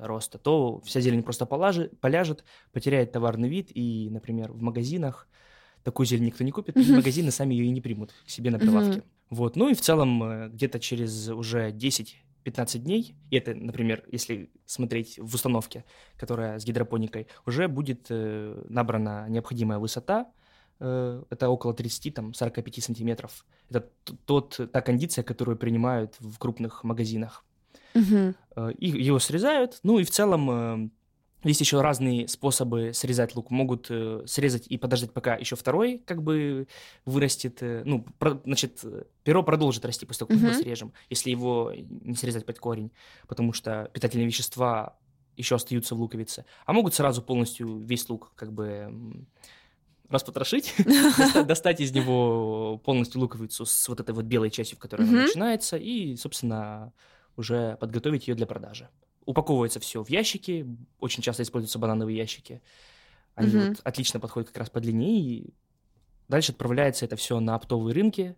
роста, 0.00 0.38
то 0.38 0.80
вся 0.84 1.00
зелень 1.00 1.22
просто 1.22 1.44
полажи- 1.46 1.90
поляжет, 2.00 2.44
потеряет 2.72 3.12
товарный 3.12 3.48
вид, 3.48 3.70
и, 3.74 4.08
например, 4.10 4.52
в 4.52 4.62
магазинах 4.62 5.28
такую 5.82 6.06
зелень 6.06 6.26
никто 6.26 6.44
не 6.44 6.52
купит, 6.52 6.76
Мгм. 6.76 6.96
магазины 6.96 7.30
сами 7.30 7.54
ее 7.54 7.66
и 7.66 7.70
не 7.70 7.80
примут 7.80 8.12
к 8.26 8.30
себе 8.30 8.50
на 8.50 8.58
прилавке. 8.58 9.02
Вот, 9.30 9.56
ну 9.56 9.68
и 9.68 9.74
в 9.74 9.80
целом 9.80 10.22
э, 10.22 10.48
где-то 10.50 10.78
через 10.78 11.28
уже 11.28 11.70
10-15 11.72 12.78
дней, 12.84 13.16
и 13.30 13.36
это, 13.36 13.54
например, 13.54 14.04
если 14.12 14.50
смотреть 14.66 15.18
в 15.18 15.34
установке, 15.34 15.84
которая 16.16 16.58
с 16.58 16.64
гидропоникой, 16.64 17.26
уже 17.46 17.66
будет 17.68 18.06
э, 18.10 18.64
набрана 18.68 19.26
необходимая 19.28 19.78
высота, 19.78 20.30
э, 20.80 21.22
это 21.30 21.48
около 21.48 21.72
30-45 21.72 22.80
сантиметров. 22.80 23.44
Это 23.70 23.88
тот, 24.26 24.60
та 24.72 24.80
кондиция, 24.82 25.24
которую 25.24 25.56
принимают 25.56 26.16
в 26.20 26.38
крупных 26.38 26.84
магазинах. 26.84 27.44
И 28.78 28.88
его 28.88 29.18
срезают. 29.18 29.80
Ну 29.82 29.98
и 29.98 30.04
в 30.04 30.10
целом 30.10 30.50
э, 30.50 30.90
есть 31.48 31.60
еще 31.60 31.80
разные 31.80 32.28
способы 32.28 32.92
срезать 32.94 33.34
лук. 33.34 33.50
Могут 33.50 33.86
э, 33.90 34.22
срезать 34.26 34.66
и 34.66 34.78
подождать, 34.78 35.12
пока 35.12 35.36
еще 35.36 35.56
второй 35.56 35.98
как 36.04 36.22
бы 36.22 36.66
вырастет. 37.04 37.58
э, 37.62 37.82
Ну, 37.84 38.04
про- 38.18 38.40
значит, 38.44 38.84
перо 39.24 39.42
продолжит 39.42 39.84
расти 39.84 40.06
после 40.06 40.26
того, 40.26 40.38
как 40.38 40.42
мы 40.48 40.54
срежем, 40.62 40.92
если 41.10 41.30
его 41.30 41.72
не 41.74 42.14
срезать 42.14 42.46
под 42.46 42.58
корень, 42.58 42.90
потому 43.26 43.52
что 43.52 43.90
питательные 43.92 44.26
вещества 44.26 44.96
еще 45.36 45.54
остаются 45.54 45.94
в 45.94 46.00
луковице. 46.00 46.44
А 46.66 46.72
могут 46.74 46.94
сразу 46.94 47.22
полностью 47.22 47.78
весь 47.78 48.08
лук 48.10 48.32
как 48.36 48.52
бы 48.52 49.24
распотрошить, 50.08 50.74
доста- 51.16 51.44
достать 51.44 51.80
из 51.80 51.92
него 51.92 52.78
полностью 52.84 53.20
луковицу 53.20 53.64
с 53.64 53.88
вот 53.88 53.98
этой 54.00 54.14
вот 54.14 54.26
белой 54.26 54.50
частью, 54.50 54.76
в 54.76 54.80
которой 54.80 55.02
она 55.08 55.12
начинается, 55.26 55.76
и, 55.78 56.16
собственно, 56.16 56.92
уже 57.36 57.76
подготовить 57.76 58.28
ее 58.28 58.34
для 58.34 58.46
продажи. 58.46 58.88
Упаковывается 59.24 59.80
все 59.80 60.02
в 60.02 60.10
ящики, 60.10 60.66
очень 60.98 61.22
часто 61.22 61.42
используются 61.42 61.78
банановые 61.78 62.16
ящики. 62.16 62.60
Они 63.34 63.48
Мгм. 63.56 63.68
вот 63.68 63.80
отлично 63.84 64.20
подходят 64.20 64.48
как 64.48 64.58
раз 64.58 64.70
по 64.70 64.80
длине, 64.80 65.20
и 65.20 65.54
дальше 66.28 66.52
отправляется 66.52 67.04
это 67.04 67.16
все 67.16 67.40
на 67.40 67.54
оптовые 67.54 67.94
рынки, 67.94 68.36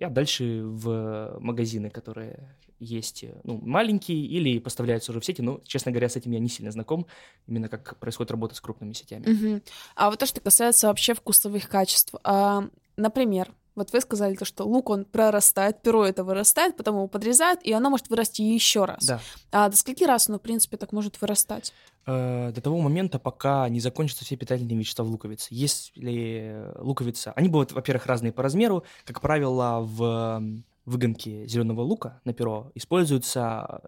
а 0.00 0.10
дальше 0.10 0.62
в 0.64 1.36
магазины, 1.40 1.88
которые 1.90 2.56
есть, 2.80 3.24
э, 3.24 3.40
ну, 3.44 3.58
маленькие 3.62 4.18
или 4.26 4.58
поставляются 4.58 5.12
уже 5.12 5.20
в 5.20 5.24
сети, 5.24 5.40
но, 5.40 5.60
честно 5.64 5.92
говоря, 5.92 6.08
с 6.08 6.16
этим 6.16 6.32
я 6.32 6.40
не 6.40 6.48
сильно 6.48 6.70
знаком, 6.72 7.06
именно 7.46 7.68
как 7.68 7.98
происходит 7.98 8.30
работа 8.32 8.54
с 8.54 8.60
крупными 8.60 8.92
сетями. 8.92 9.26
Мгм. 9.26 9.62
А 9.94 10.10
вот 10.10 10.18
то, 10.18 10.26
что 10.26 10.40
касается 10.40 10.88
вообще 10.88 11.14
вкусовых 11.14 11.68
качеств. 11.68 12.14
а, 12.24 12.68
например, 12.96 13.52
вот 13.74 13.92
вы 13.92 14.00
сказали 14.00 14.34
то, 14.36 14.44
что 14.44 14.64
лук, 14.64 14.90
он 14.90 15.04
прорастает, 15.04 15.82
перо 15.82 16.04
это 16.04 16.24
вырастает, 16.24 16.76
потом 16.76 16.96
его 16.96 17.08
подрезают, 17.08 17.60
и 17.62 17.72
оно 17.72 17.90
может 17.90 18.08
вырасти 18.08 18.42
еще 18.42 18.84
раз. 18.84 19.04
Да. 19.04 19.20
А 19.50 19.68
до 19.68 19.76
скольки 19.76 20.04
раз 20.04 20.28
оно, 20.28 20.38
в 20.38 20.42
принципе, 20.42 20.76
так 20.76 20.92
может 20.92 21.20
вырастать? 21.20 21.72
Э, 22.06 22.52
до 22.52 22.60
того 22.60 22.80
момента, 22.80 23.18
пока 23.18 23.68
не 23.68 23.80
закончатся 23.80 24.24
все 24.24 24.36
питательные 24.36 24.78
вещества 24.78 25.04
в 25.04 25.08
луковице. 25.08 25.48
Если 25.50 26.72
луковица... 26.78 27.32
Они 27.32 27.48
бывают, 27.48 27.72
во-первых, 27.72 28.06
разные 28.06 28.32
по 28.32 28.42
размеру. 28.42 28.84
Как 29.04 29.20
правило, 29.20 29.80
в 29.80 30.42
выгонке 30.86 31.46
зеленого 31.46 31.80
лука 31.80 32.20
на 32.24 32.34
перо 32.34 32.70
используется 32.74 33.80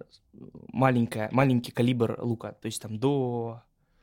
маленькая, 0.69 1.28
маленький 1.33 1.73
калибр 1.73 2.19
лука, 2.23 2.52
то 2.52 2.66
есть 2.66 2.81
там 2.81 2.99
до, 2.99 3.62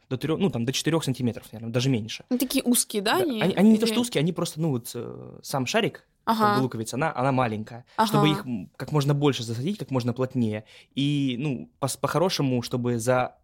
до 0.10 0.18
3, 0.18 0.38
ну, 0.38 0.50
там 0.50 0.66
до 0.66 0.72
4 0.74 1.02
сантиметров, 1.02 1.48
наверное, 1.52 1.74
даже 1.74 1.90
меньше. 1.90 2.24
Ну, 2.30 2.38
такие 2.38 2.64
узкие, 2.64 3.02
да? 3.02 3.18
Да, 3.20 3.24
Они, 3.24 3.42
Они, 3.42 3.54
они 3.56 3.70
не 3.72 3.78
то 3.78 3.88
что 3.88 4.00
узкие, 4.02 4.22
они 4.22 4.34
просто, 4.34 4.62
ну, 4.62 4.70
вот 4.72 4.92
э, 4.96 5.40
сам 5.42 5.66
шарик, 5.66 6.08
как 6.26 6.38
Ага. 6.38 6.58
бы 6.58 6.62
луковица, 6.64 6.96
она, 6.96 7.14
она 7.16 7.32
маленькая, 7.32 7.86
Ага. 7.98 8.08
чтобы 8.08 8.30
их 8.30 8.46
как 8.78 8.92
можно 8.92 9.14
больше 9.14 9.44
засадить, 9.44 9.78
как 9.78 9.92
можно 9.92 10.14
плотнее. 10.14 10.64
И, 10.96 11.36
ну, 11.40 11.70
пос- 11.82 12.00
по-хорошему, 12.00 12.62
чтобы 12.62 13.00
за 13.00 13.36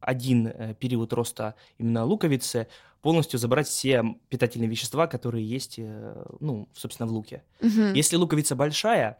один 0.00 0.46
э, 0.48 0.74
период 0.78 1.12
роста 1.12 1.54
именно 1.78 2.04
луковицы 2.04 2.66
полностью 3.02 3.38
забрать 3.38 3.66
все 3.68 4.04
питательные 4.28 4.68
вещества, 4.68 5.06
которые 5.06 5.46
есть, 5.46 5.74
э, 5.78 6.24
ну, 6.40 6.68
собственно, 6.74 7.06
в 7.08 7.12
луке. 7.12 7.42
Мгм. 7.60 7.92
Если 7.94 8.16
луковица 8.16 8.54
большая 8.56 9.18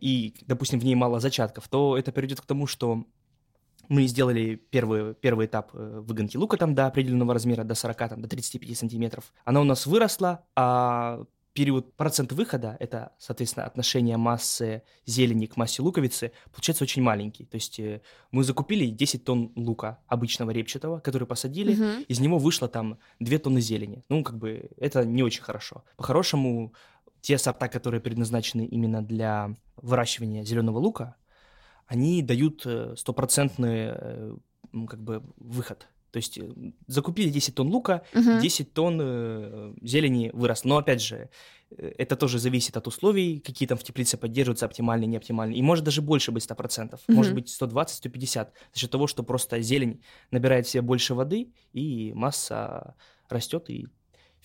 и, 0.00 0.34
допустим, 0.46 0.80
в 0.80 0.84
ней 0.84 0.94
мало 0.94 1.20
зачатков, 1.20 1.68
то 1.68 1.96
это 1.96 2.10
приведет 2.12 2.40
к 2.40 2.46
тому, 2.46 2.66
что 2.66 3.04
мы 3.88 4.06
сделали 4.06 4.54
первый, 4.56 5.14
первый 5.14 5.46
этап 5.46 5.70
э, 5.74 6.00
выгонки 6.06 6.36
лука 6.36 6.56
там 6.56 6.74
до 6.74 6.86
определенного 6.86 7.34
размера, 7.34 7.64
до 7.64 7.74
40, 7.74 7.96
там, 8.08 8.22
до 8.22 8.28
35 8.28 8.76
сантиметров. 8.78 9.32
Она 9.44 9.60
у 9.60 9.64
нас 9.64 9.86
выросла, 9.86 10.44
а 10.56 11.24
период 11.54 11.96
процент 11.96 12.30
выхода, 12.32 12.76
это, 12.78 13.12
соответственно, 13.18 13.66
отношение 13.66 14.16
массы 14.16 14.82
зелени 15.06 15.46
к 15.46 15.56
массе 15.56 15.82
луковицы, 15.82 16.30
получается 16.52 16.84
очень 16.84 17.02
маленький. 17.02 17.46
То 17.46 17.56
есть 17.56 17.80
э, 17.80 18.00
мы 18.30 18.44
закупили 18.44 18.86
10 18.86 19.24
тонн 19.24 19.52
лука 19.56 19.98
обычного 20.06 20.50
репчатого, 20.52 21.00
который 21.00 21.26
посадили, 21.26 21.74
Мгм. 21.74 22.02
из 22.06 22.20
него 22.20 22.38
вышло 22.38 22.68
там 22.68 22.98
2 23.18 23.38
тонны 23.38 23.60
зелени. 23.60 24.04
Ну, 24.08 24.22
как 24.22 24.38
бы, 24.38 24.70
это 24.76 25.04
не 25.04 25.22
очень 25.24 25.42
хорошо. 25.42 25.82
По-хорошему, 25.96 26.72
те 27.20 27.36
сорта, 27.38 27.66
которые 27.68 28.00
предназначены 28.00 28.64
именно 28.64 29.02
для 29.02 29.56
выращивания 29.76 30.44
зеленого 30.44 30.78
лука, 30.78 31.16
они 31.88 32.22
дают 32.22 32.62
э, 32.66 32.94
стопроцентный 32.96 33.88
э, 33.90 34.36
как 34.88 35.00
бы 35.02 35.22
выход. 35.36 35.88
То 36.10 36.18
есть 36.18 36.38
э, 36.38 36.48
закупили 36.86 37.30
10 37.30 37.54
тонн 37.54 37.68
лука, 37.68 38.02
Мгм. 38.14 38.38
10 38.38 38.72
тонн 38.72 38.98
э, 39.02 39.74
зелени 39.82 40.30
вырос. 40.32 40.64
Но 40.64 40.76
опять 40.76 41.02
же, 41.02 41.28
это 41.70 42.16
тоже 42.16 42.38
зависит 42.38 42.76
от 42.76 42.86
условий, 42.86 43.40
какие 43.40 43.66
там 43.68 43.76
в 43.76 43.82
теплице 43.84 44.16
поддерживаются, 44.16 44.66
оптимальные, 44.66 45.06
неоптимальные. 45.08 45.58
И 45.58 45.62
может 45.62 45.84
даже 45.84 46.00
больше 46.02 46.30
быть 46.32 46.44
100%, 46.44 47.00
может 47.08 47.32
Мгм. 47.32 47.40
быть 47.42 47.48
120-150, 47.48 48.52
за 48.72 48.80
счет 48.80 48.90
того, 48.90 49.06
что 49.06 49.22
просто 49.22 49.60
зелень 49.60 50.00
набирает 50.30 50.66
в 50.66 50.70
себя 50.70 50.82
больше 50.82 51.14
воды, 51.14 51.52
и 51.72 52.12
масса 52.14 52.94
растет, 53.28 53.68
и 53.70 53.88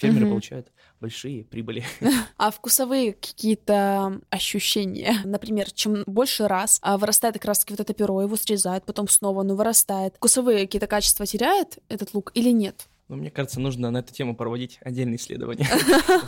фермеры 0.04 0.26
Мгм. 0.26 0.34
получают 0.36 0.68
большие 1.00 1.44
прибыли. 1.44 1.84
А 2.38 2.52
вкусовые 2.52 3.14
какие-то 3.14 4.22
ощущения? 4.30 5.16
Например, 5.26 5.72
чем 5.72 6.04
больше 6.06 6.48
раз 6.48 6.80
а, 6.82 6.98
вырастает 6.98 7.36
как 7.36 7.46
раз-таки 7.46 7.74
вот 7.74 7.80
это 7.80 7.94
перо, 7.94 8.22
его 8.22 8.36
срезают, 8.36 8.86
потом 8.86 9.08
снова 9.08 9.42
оно 9.42 9.56
вырастает. 9.56 10.16
Вкусовые 10.18 10.60
какие-то 10.66 10.88
качества 10.88 11.26
теряет 11.26 11.80
этот 11.90 12.14
лук 12.14 12.32
или 12.34 12.50
нет? 12.50 12.88
Но 13.10 13.16
мне 13.16 13.30
кажется, 13.30 13.60
нужно 13.60 13.92
на 13.92 13.98
эту 13.98 14.14
тему 14.14 14.36
проводить 14.36 14.80
отдельные 14.82 15.18
исследования. 15.18 15.68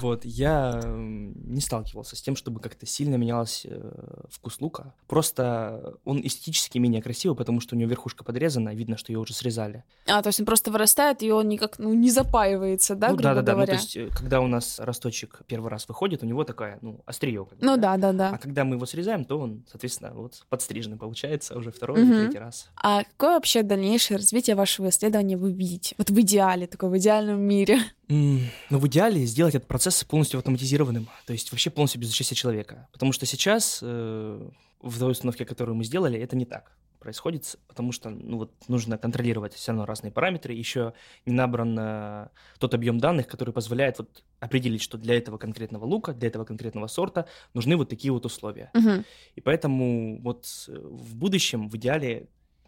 Вот, 0.01 0.25
я 0.25 0.81
не 0.85 1.61
сталкивался 1.61 2.15
с 2.15 2.21
тем, 2.21 2.35
чтобы 2.35 2.59
как-то 2.59 2.85
сильно 2.85 3.15
менялся 3.15 3.69
э, 3.71 4.23
вкус 4.29 4.59
лука. 4.59 4.93
Просто 5.07 5.95
он 6.03 6.21
эстетически 6.21 6.77
менее 6.77 7.01
красивый, 7.01 7.37
потому 7.37 7.59
что 7.61 7.75
у 7.75 7.79
него 7.79 7.89
верхушка 7.89 8.23
подрезана, 8.23 8.73
видно, 8.73 8.97
что 8.97 9.11
ее 9.11 9.19
уже 9.19 9.33
срезали. 9.33 9.83
А, 10.07 10.21
то 10.21 10.27
есть 10.27 10.39
он 10.39 10.45
просто 10.45 10.71
вырастает, 10.71 11.23
и 11.23 11.31
он 11.31 11.47
никак 11.47 11.79
ну, 11.79 11.93
не 11.93 12.11
запаивается, 12.11 12.95
да, 12.95 13.09
ну 13.09 13.15
грубо 13.15 13.35
да, 13.35 13.41
да, 13.41 13.53
да. 13.53 13.59
Ну, 13.59 13.65
то 13.65 13.73
есть, 13.73 13.95
э, 13.95 14.09
когда 14.09 14.41
у 14.41 14.47
нас 14.47 14.79
росточек 14.79 15.41
первый 15.47 15.69
раз 15.69 15.87
выходит, 15.87 16.23
у 16.23 16.25
него 16.25 16.43
такая, 16.43 16.79
ну, 16.81 17.01
острие. 17.05 17.47
Ну 17.59 17.77
да, 17.77 17.97
да, 17.97 18.11
да. 18.11 18.29
А 18.33 18.37
когда 18.37 18.63
мы 18.63 18.75
его 18.75 18.85
срезаем, 18.85 19.25
то 19.25 19.39
он, 19.39 19.65
соответственно, 19.69 20.11
вот 20.13 20.45
подстриженный 20.49 20.97
получается 20.97 21.57
уже 21.57 21.71
второй 21.71 22.01
или 22.01 22.23
третий 22.23 22.39
раз. 22.39 22.69
А 22.75 23.03
какое 23.03 23.35
вообще 23.35 23.63
дальнейшее 23.63 24.17
развитие 24.17 24.55
вашего 24.55 24.89
исследования 24.89 25.37
вы 25.37 25.51
видите? 25.51 25.95
Вот 25.97 26.09
в 26.09 26.19
идеале, 26.21 26.64
такой 26.71 26.89
в 26.89 26.97
идеальном 26.97 27.39
мире. 27.41 27.79
М, 28.09 28.41
Ну, 28.69 28.79
в 28.79 28.87
идеале 28.87 29.25
сделать 29.25 29.55
этот 29.55 29.67
процесс 29.67 30.03
полностью 30.03 30.37
автоматизированным, 30.37 31.07
то 31.25 31.33
есть 31.33 31.51
вообще 31.51 31.69
полностью 31.69 32.01
без 32.01 32.11
участия 32.11 32.35
человека. 32.35 32.87
Потому 32.91 33.11
что 33.11 33.25
сейчас 33.25 33.79
э, 33.81 34.49
в 34.81 34.99
той 34.99 35.11
установке, 35.11 35.45
которую 35.45 35.75
мы 35.75 35.83
сделали, 35.83 36.19
это 36.19 36.35
не 36.35 36.45
так 36.45 36.71
происходит, 36.99 37.55
потому 37.67 37.91
что 37.91 38.09
ну, 38.09 38.37
вот, 38.37 38.51
нужно 38.67 38.97
контролировать 38.97 39.53
все 39.53 39.71
равно 39.71 39.85
разные 39.85 40.11
параметры, 40.11 40.53
еще 40.53 40.93
не 41.27 41.33
набран 41.33 41.77
э, 41.77 42.29
тот 42.57 42.73
объем 42.73 42.97
данных, 42.99 43.27
который 43.27 43.53
позволяет 43.53 43.99
вот, 43.99 44.23
определить, 44.39 44.81
что 44.81 44.97
для 44.97 45.15
этого 45.15 45.37
конкретного 45.37 45.85
лука, 45.85 46.13
для 46.13 46.29
этого 46.29 46.45
конкретного 46.45 46.87
сорта 46.87 47.27
нужны 47.53 47.77
вот 47.77 47.89
такие 47.89 48.11
вот 48.11 48.25
условия. 48.25 48.71
Мгм. 48.73 49.05
И 49.35 49.41
поэтому 49.41 50.19
вот 50.23 50.47
э, 50.67 50.75
в 50.75 51.15
будущем, 51.15 51.69
в 51.69 51.75
идеале, 51.77 52.27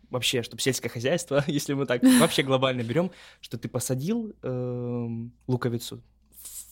вообще, 0.10 0.44
чтобы 0.44 0.62
сельское 0.62 0.90
хозяйство, 0.90 1.44
если 1.48 1.74
мы 1.74 1.86
так 1.86 2.04
вообще 2.20 2.44
глобально 2.44 2.84
берем, 2.84 3.12
что 3.42 3.58
ты 3.58 3.68
посадил 3.68 4.36
эм, 4.44 5.32
луковицу 5.48 6.02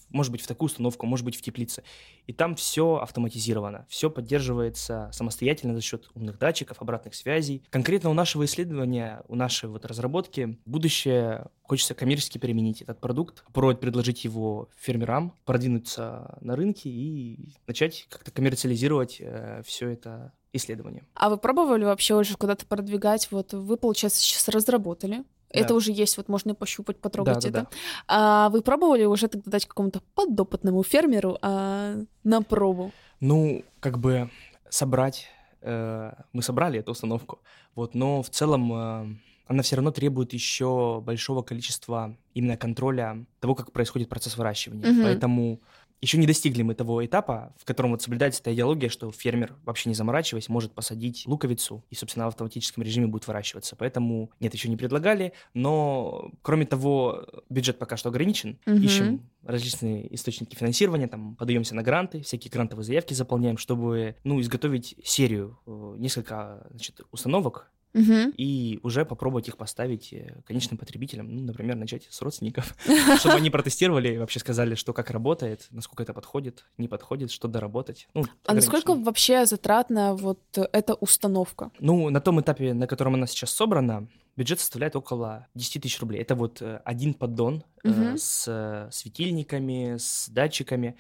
может 0.10 0.32
быть 0.32 0.42
в 0.42 0.48
такую 0.48 0.68
установку, 0.68 1.06
может 1.06 1.26
быть 1.26 1.36
в 1.36 1.42
теплице. 1.42 1.84
И 2.28 2.34
там 2.34 2.56
все 2.56 2.96
автоматизировано, 2.96 3.86
все 3.90 4.10
поддерживается 4.10 5.10
самостоятельно 5.12 5.76
за 5.76 5.82
счет 5.82 6.10
умных 6.14 6.40
датчиков, 6.40 6.82
обратных 6.82 7.16
связей. 7.16 7.64
Конкретно 7.70 8.10
у 8.10 8.14
нашего 8.14 8.46
исследования, 8.46 9.24
у 9.28 9.36
нашей 9.36 9.70
вот 9.70 9.86
разработки 9.86 10.58
будущее 10.66 11.48
хочется 11.64 11.96
коммерчески 11.96 12.38
применить 12.38 12.82
этот 12.82 13.00
продукт, 13.00 13.44
попробовать 13.46 13.80
предложить 13.80 14.24
его 14.24 14.70
фермерам, 14.78 15.34
продвинуться 15.46 16.38
на 16.42 16.56
рынке 16.56 16.90
и 16.90 17.54
начать 17.68 18.08
как-то 18.10 18.32
коммерциализировать 18.32 19.18
э, 19.20 19.62
все 19.66 19.90
это 19.90 20.34
исследование. 20.56 21.04
А 21.14 21.30
вы 21.30 21.38
пробовали 21.38 21.86
вообще 21.86 22.16
уже 22.16 22.36
куда-то 22.36 22.66
продвигать? 22.66 23.30
Вот 23.32 23.54
вы, 23.54 23.78
получается, 23.78 24.20
сейчас 24.20 24.48
разработали. 24.50 25.24
Да. 25.54 25.62
Это 25.62 25.74
уже 25.74 25.92
есть, 25.92 26.18
вот 26.18 26.28
можно 26.28 26.54
пощупать, 26.56 27.00
потрогать 27.00 27.44
да, 27.44 27.50
это. 27.50 27.52
Да, 27.52 27.62
да. 27.62 27.70
А 28.08 28.50
вы 28.50 28.62
пробовали 28.62 29.06
уже 29.06 29.28
тогда 29.28 29.52
дать 29.52 29.66
какому-то 29.66 30.02
подопытному 30.14 30.84
фермеру 30.84 31.38
а, 31.42 31.96
на 32.24 32.42
пробу? 32.42 32.92
Ну, 33.22 33.64
как 33.80 33.98
бы 33.98 34.30
собрать, 34.70 35.28
э, 35.62 36.12
мы 36.34 36.42
собрали 36.42 36.80
эту 36.80 36.92
установку, 36.92 37.40
вот, 37.76 37.96
но 37.96 38.22
в 38.22 38.30
целом 38.30 38.74
э, 38.74 39.16
она 39.48 39.64
все 39.64 39.78
равно 39.78 39.92
требует 39.92 40.34
еще 40.34 41.02
большого 41.02 41.42
количества 41.44 42.18
именно 42.34 42.58
контроля 42.58 43.26
того, 43.40 43.56
как 43.56 43.72
происходит 43.72 44.10
процесс 44.10 44.38
выращивания. 44.38 44.92
Угу. 44.92 45.02
Поэтому 45.04 45.62
еще 46.06 46.20
не 46.20 46.28
достигли 46.28 46.62
мы 46.62 46.76
того 46.76 47.04
этапа, 47.04 47.56
в 47.58 47.66
котором 47.66 47.90
вот 47.90 48.02
соблюдается 48.04 48.40
эта 48.40 48.54
идеология, 48.54 48.90
что 48.90 49.12
фермер, 49.12 49.56
вообще 49.66 49.90
не 49.90 49.96
заморачиваясь, 49.96 50.50
может 50.50 50.72
посадить 50.72 51.24
луковицу 51.26 51.84
и, 51.90 51.96
собственно, 51.96 52.26
в 52.26 52.28
автоматическом 52.28 52.84
режиме 52.84 53.08
будет 53.08 53.26
выращиваться. 53.26 53.76
Поэтому, 53.76 54.30
нет, 54.40 54.54
еще 54.54 54.70
не 54.70 54.78
предлагали, 54.78 55.34
но, 55.56 56.32
кроме 56.44 56.68
того, 56.68 57.26
бюджет 57.50 57.80
пока 57.80 57.98
что 57.98 58.10
ограничен. 58.10 58.60
Угу. 58.68 58.76
Ищем 58.76 59.22
различные 59.44 60.14
источники 60.14 60.56
финансирования, 60.56 61.08
там, 61.08 61.36
подаемся 61.36 61.74
на 61.74 61.82
гранты, 61.82 62.22
всякие 62.22 62.52
грантовые 62.52 62.86
заявки 62.86 63.16
заполняем, 63.16 63.58
чтобы, 63.58 64.16
ну, 64.24 64.40
изготовить 64.42 64.96
серию, 65.04 65.58
э, 65.66 65.96
несколько, 65.98 66.68
значит, 66.70 67.02
установок, 67.12 67.72
угу. 67.96 68.34
и 68.38 68.80
уже 68.84 69.06
попробовать 69.06 69.48
их 69.48 69.58
поставить 69.58 70.14
э, 70.14 70.42
конечным 70.46 70.78
потребителям, 70.78 71.34
ну, 71.34 71.42
например, 71.42 71.76
начать 71.76 72.08
с 72.10 72.22
родственников, 72.22 72.76
чтобы 73.20 73.36
они 73.36 73.50
протестировали 73.50 74.14
и 74.14 74.18
вообще 74.18 74.40
сказали, 74.40 74.76
что 74.76 74.94
как 74.94 75.10
работает, 75.10 75.68
насколько 75.72 76.04
это 76.04 76.14
подходит, 76.14 76.66
не 76.78 76.88
подходит, 76.88 77.32
что 77.32 77.48
доработать. 77.48 78.08
Ну, 78.14 78.26
а 78.46 78.54
насколько 78.54 78.94
вообще 78.94 79.46
затратна 79.46 80.14
вот 80.14 80.40
эта 80.54 80.94
установка? 80.96 81.72
Ну, 81.80 82.10
на 82.10 82.20
том 82.20 82.42
этапе, 82.42 82.74
на 82.74 82.88
котором 82.88 83.16
она 83.16 83.28
сейчас 83.28 83.52
собрана, 83.52 84.08
бюджет 84.36 84.60
составляет 84.60 84.96
около 84.96 85.48
10 85.56 85.82
тысяч 85.82 86.00
рублей. 86.02 86.22
Это 86.22 86.36
вот 86.36 86.62
э, 86.62 86.82
один 86.84 87.14
поддон 87.14 87.64
угу. 87.84 87.94
э, 87.94 88.18
с 88.18 88.90
светильниками, 88.92 89.96
с 89.98 90.28
датчиками. 90.30 90.98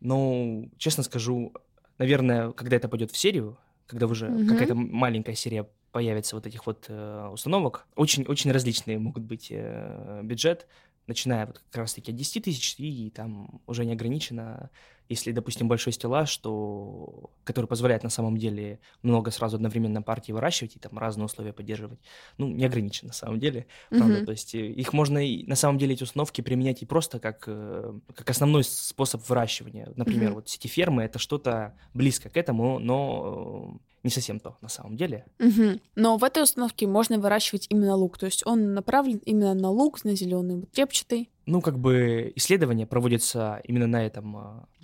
Но, 0.00 0.66
честно 0.76 1.02
скажу, 1.02 1.54
наверное, 1.96 2.52
когда 2.52 2.76
это 2.76 2.88
пойдет 2.88 3.10
в 3.10 3.16
серию, 3.16 3.56
когда 3.86 4.06
уже 4.06 4.28
угу. 4.28 4.46
какая-то 4.48 4.74
маленькая 4.74 5.34
серия 5.34 5.66
появится 5.96 6.36
вот 6.36 6.46
этих 6.46 6.66
вот 6.66 6.84
э, 6.88 7.28
установок. 7.32 7.86
Очень-очень 7.96 8.52
различные 8.52 8.98
могут 8.98 9.22
быть 9.22 9.48
э, 9.48 10.20
бюджет, 10.22 10.66
начиная 11.06 11.46
вот 11.46 11.60
как 11.70 11.74
раз-таки 11.74 12.12
от 12.12 12.18
10 12.18 12.44
тысяч 12.44 12.74
и 12.78 13.08
там 13.08 13.62
уже 13.66 13.86
не 13.86 13.94
ограничено, 13.94 14.68
если, 15.08 15.32
допустим, 15.32 15.68
большой 15.68 15.92
стеллаж, 15.92 16.28
что, 16.28 17.30
который 17.44 17.66
позволяет 17.66 18.02
на 18.02 18.10
самом 18.10 18.36
деле 18.36 18.80
много 19.02 19.30
сразу 19.30 19.56
одновременно 19.56 20.02
партий 20.02 20.32
выращивать 20.32 20.76
и 20.76 20.78
там 20.78 20.98
разные 20.98 21.26
условия 21.26 21.52
поддерживать, 21.52 21.98
ну, 22.38 22.48
не 22.48 22.64
ограничено 22.64 23.08
на 23.08 23.14
самом 23.14 23.38
деле, 23.38 23.66
правда, 23.90 24.20
mm-hmm. 24.20 24.24
то 24.24 24.30
есть 24.32 24.54
э, 24.54 24.66
их 24.66 24.92
можно 24.92 25.24
и, 25.24 25.46
на 25.46 25.56
самом 25.56 25.78
деле 25.78 25.94
эти 25.94 26.02
установки 26.02 26.40
применять 26.40 26.82
и 26.82 26.86
просто 26.86 27.20
как, 27.20 27.44
э, 27.46 27.92
как 28.14 28.30
основной 28.30 28.64
способ 28.64 29.26
выращивания. 29.28 29.92
Например, 29.96 30.30
mm-hmm. 30.30 30.34
вот 30.34 30.48
сетифермы— 30.48 31.02
это 31.04 31.18
что-то 31.18 31.74
близко 31.94 32.28
к 32.28 32.36
этому, 32.36 32.78
но 32.78 33.78
не 34.06 34.10
совсем 34.10 34.40
то 34.40 34.56
на 34.60 34.68
самом 34.68 34.96
деле. 34.96 35.26
Угу. 35.40 35.80
Но 35.96 36.16
в 36.16 36.24
этой 36.24 36.42
установке 36.42 36.86
можно 36.86 37.18
выращивать 37.18 37.66
именно 37.68 37.96
лук, 37.96 38.18
то 38.18 38.26
есть 38.26 38.46
он 38.46 38.72
направлен 38.72 39.18
именно 39.26 39.52
на 39.54 39.68
лук, 39.68 40.04
на 40.04 40.14
зеленый, 40.14 40.62
трепчатый. 40.72 41.28
Ну, 41.46 41.60
как 41.60 41.78
бы 41.78 42.32
исследования 42.34 42.86
проводятся 42.86 43.60
именно 43.64 43.86
на 43.86 44.04
этом 44.04 44.34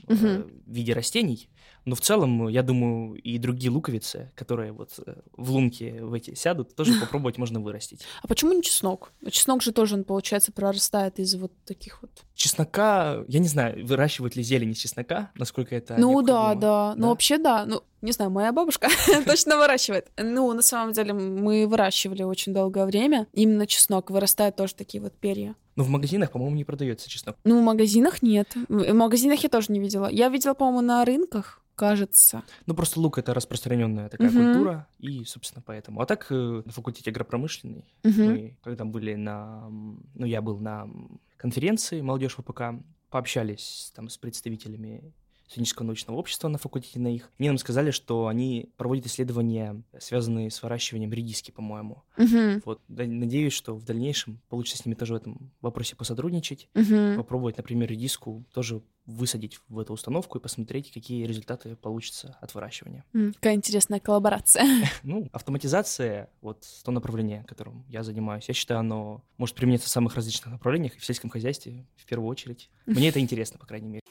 угу. 0.07 0.47
виде 0.66 0.92
растений, 0.92 1.49
но 1.85 1.95
в 1.95 2.01
целом, 2.01 2.49
я 2.49 2.62
думаю, 2.62 3.15
и 3.15 3.39
другие 3.39 3.71
луковицы, 3.71 4.31
которые 4.35 4.73
вот 4.73 4.91
э, 5.05 5.15
в 5.37 5.51
лунки 5.51 5.99
в 6.01 6.12
эти 6.12 6.35
сядут, 6.35 6.75
тоже 6.77 6.93
попробовать 7.01 7.39
можно 7.39 7.61
вырастить. 7.61 8.03
А 8.23 8.29
почему 8.29 8.53
не 8.53 8.62
чеснок? 8.62 9.12
Чеснок 9.31 9.62
же 9.62 9.73
тоже, 9.73 9.97
он, 9.97 10.05
получается, 10.05 10.53
прорастает 10.53 11.19
из 11.19 11.35
вот 11.35 11.53
таких 11.65 12.03
вот... 12.03 12.11
Чеснока, 12.35 13.25
я 13.29 13.41
не 13.41 13.49
знаю, 13.49 13.87
выращивают 13.87 14.37
ли 14.37 14.42
зелень 14.42 14.73
из 14.73 14.79
чеснока, 14.79 15.31
насколько 15.35 15.75
это 15.75 15.97
Ну 15.99 16.23
да, 16.23 16.55
да, 16.55 16.61
да, 16.61 16.95
ну 16.97 17.09
вообще 17.09 17.38
да, 17.38 17.64
ну 17.66 17.83
не 18.03 18.11
знаю, 18.11 18.31
моя 18.31 18.53
бабушка 18.53 18.88
точно 19.27 19.57
выращивает. 19.57 20.11
Ну, 20.18 20.53
на 20.53 20.62
самом 20.62 20.92
деле, 20.92 21.12
мы 21.12 21.66
выращивали 21.66 22.25
очень 22.25 22.53
долгое 22.53 22.85
время. 22.85 23.29
Именно 23.33 23.66
чеснок 23.66 24.11
вырастают 24.11 24.57
тоже 24.57 24.75
такие 24.75 25.01
вот 25.03 25.14
перья. 25.14 25.55
Ну, 25.77 25.85
в 25.85 25.88
магазинах, 25.88 26.33
по-моему, 26.33 26.57
не 26.57 26.64
продается 26.64 27.09
чеснок. 27.09 27.37
Ну, 27.45 27.61
в 27.61 27.62
магазинах 27.62 28.21
нет. 28.21 28.49
В 28.68 28.92
магазинах 28.92 29.40
я 29.40 29.49
тоже 29.49 29.68
не 29.71 29.81
видела. 29.81 30.09
Я 30.11 30.29
видела, 30.29 30.55
по-моему, 30.55 30.83
на 30.83 31.05
рынках 31.05 31.62
кажется. 31.75 32.43
Ну, 32.67 32.75
просто 32.75 33.01
лук 33.01 33.19
это 33.19 33.35
распространенная 33.35 34.09
такая 34.09 34.29
угу. 34.29 34.39
культура, 34.39 34.89
и, 34.99 35.25
собственно, 35.25 35.63
поэтому. 35.65 36.01
А 36.01 36.07
так, 36.07 36.27
э, 36.31 36.63
на 36.65 36.73
факультете 36.73 37.11
агропромышленный, 37.11 37.85
угу. 38.05 38.23
мы, 38.23 38.57
когда 38.63 38.85
были 38.85 39.15
на... 39.15 39.69
Ну, 39.69 40.27
я 40.27 40.43
был 40.43 40.59
на 40.59 40.89
конференции 41.37 42.01
«Молодежь 42.01 42.37
ВПК», 42.37 42.63
пообщались 43.11 43.93
там 43.95 44.09
с 44.09 44.17
представителями 44.17 45.13
студенческого 45.53 45.87
научного 45.87 46.17
общества 46.17 46.49
на 46.49 46.57
факультете 46.57 46.99
на 46.99 47.15
их. 47.15 47.31
Они 47.39 47.49
нам 47.49 47.59
сказали, 47.59 47.91
что 47.91 48.27
они 48.27 48.71
проводят 48.79 49.07
исследования, 49.07 49.83
связанные 49.99 50.51
с 50.51 50.63
выращиванием 50.63 51.13
редиски, 51.13 51.51
по-моему. 51.51 52.03
Угу. 52.17 52.63
Вот, 52.65 52.81
надеюсь, 52.89 53.53
что 53.53 53.75
в 53.75 53.85
дальнейшем 53.85 54.41
получится 54.49 54.79
с 54.79 54.87
ними 54.87 54.95
тоже 54.95 55.13
в 55.13 55.17
этом 55.17 55.51
вопросе 55.61 55.95
посотрудничать, 55.95 56.69
угу. 56.75 57.17
попробовать, 57.17 57.59
например, 57.59 57.91
редиску 57.91 58.45
тоже 58.53 58.81
высадить 59.07 59.61
в 59.69 59.79
эту 59.79 59.93
установку 59.93 60.38
и 60.38 60.41
посмотреть, 60.41 60.93
какие 60.93 61.25
результаты 61.25 61.77
получатся 61.77 62.37
от 62.41 62.55
выращивания. 62.55 63.05
Mm, 63.15 63.35
какая 63.35 63.55
интересная 63.55 64.01
коллаборация. 64.01 64.65
Ну, 65.03 65.29
автоматизация, 65.33 66.31
вот 66.41 66.65
то 66.85 66.93
направление, 66.93 67.45
которым 67.45 67.85
я 67.88 68.03
занимаюсь, 68.03 68.45
я 68.49 68.55
считаю, 68.55 68.81
оно 68.81 69.25
может 69.37 69.57
применяться 69.57 69.88
в 69.88 69.91
самых 69.91 70.15
различных 70.15 70.53
направлениях, 70.53 70.95
и 70.97 70.99
в 70.99 71.05
сельском 71.05 71.31
хозяйстве 71.31 71.87
в 71.97 72.07
первую 72.07 72.29
очередь. 72.29 72.71
Мне 72.87 73.09
это 73.09 73.19
интересно, 73.21 73.59
по 73.59 73.67
крайней 73.67 73.88
мере. 73.88 74.03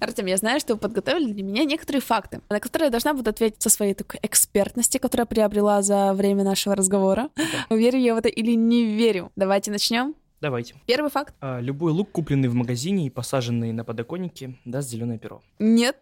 Артем, 0.00 0.26
я 0.26 0.36
знаю, 0.36 0.60
что 0.60 0.74
вы 0.74 0.80
подготовили 0.80 1.32
для 1.32 1.42
меня 1.42 1.64
некоторые 1.64 2.00
факты, 2.00 2.40
на 2.48 2.60
которые 2.60 2.86
я 2.86 2.90
должна 2.90 3.14
буду 3.14 3.30
ответить 3.30 3.62
со 3.62 3.68
своей 3.68 3.94
такой 3.94 4.20
экспертности, 4.22 4.98
которую 4.98 5.24
я 5.24 5.26
приобрела 5.26 5.82
за 5.82 6.12
время 6.14 6.44
нашего 6.44 6.76
разговора. 6.76 7.30
Верю 7.70 7.98
я 7.98 8.14
в 8.14 8.18
это 8.18 8.28
или 8.28 8.52
не 8.52 8.84
верю. 8.84 9.32
Давайте 9.34 9.70
начнем. 9.70 10.14
Давайте. 10.40 10.76
Первый 10.86 11.10
факт. 11.10 11.34
А, 11.40 11.60
любой 11.60 11.92
лук, 11.92 12.12
купленный 12.12 12.48
в 12.48 12.54
магазине 12.54 13.06
и 13.06 13.10
посаженный 13.10 13.72
на 13.72 13.84
подоконнике, 13.84 14.56
даст 14.64 14.88
зеленое 14.88 15.18
перо. 15.18 15.42
Нет. 15.58 15.98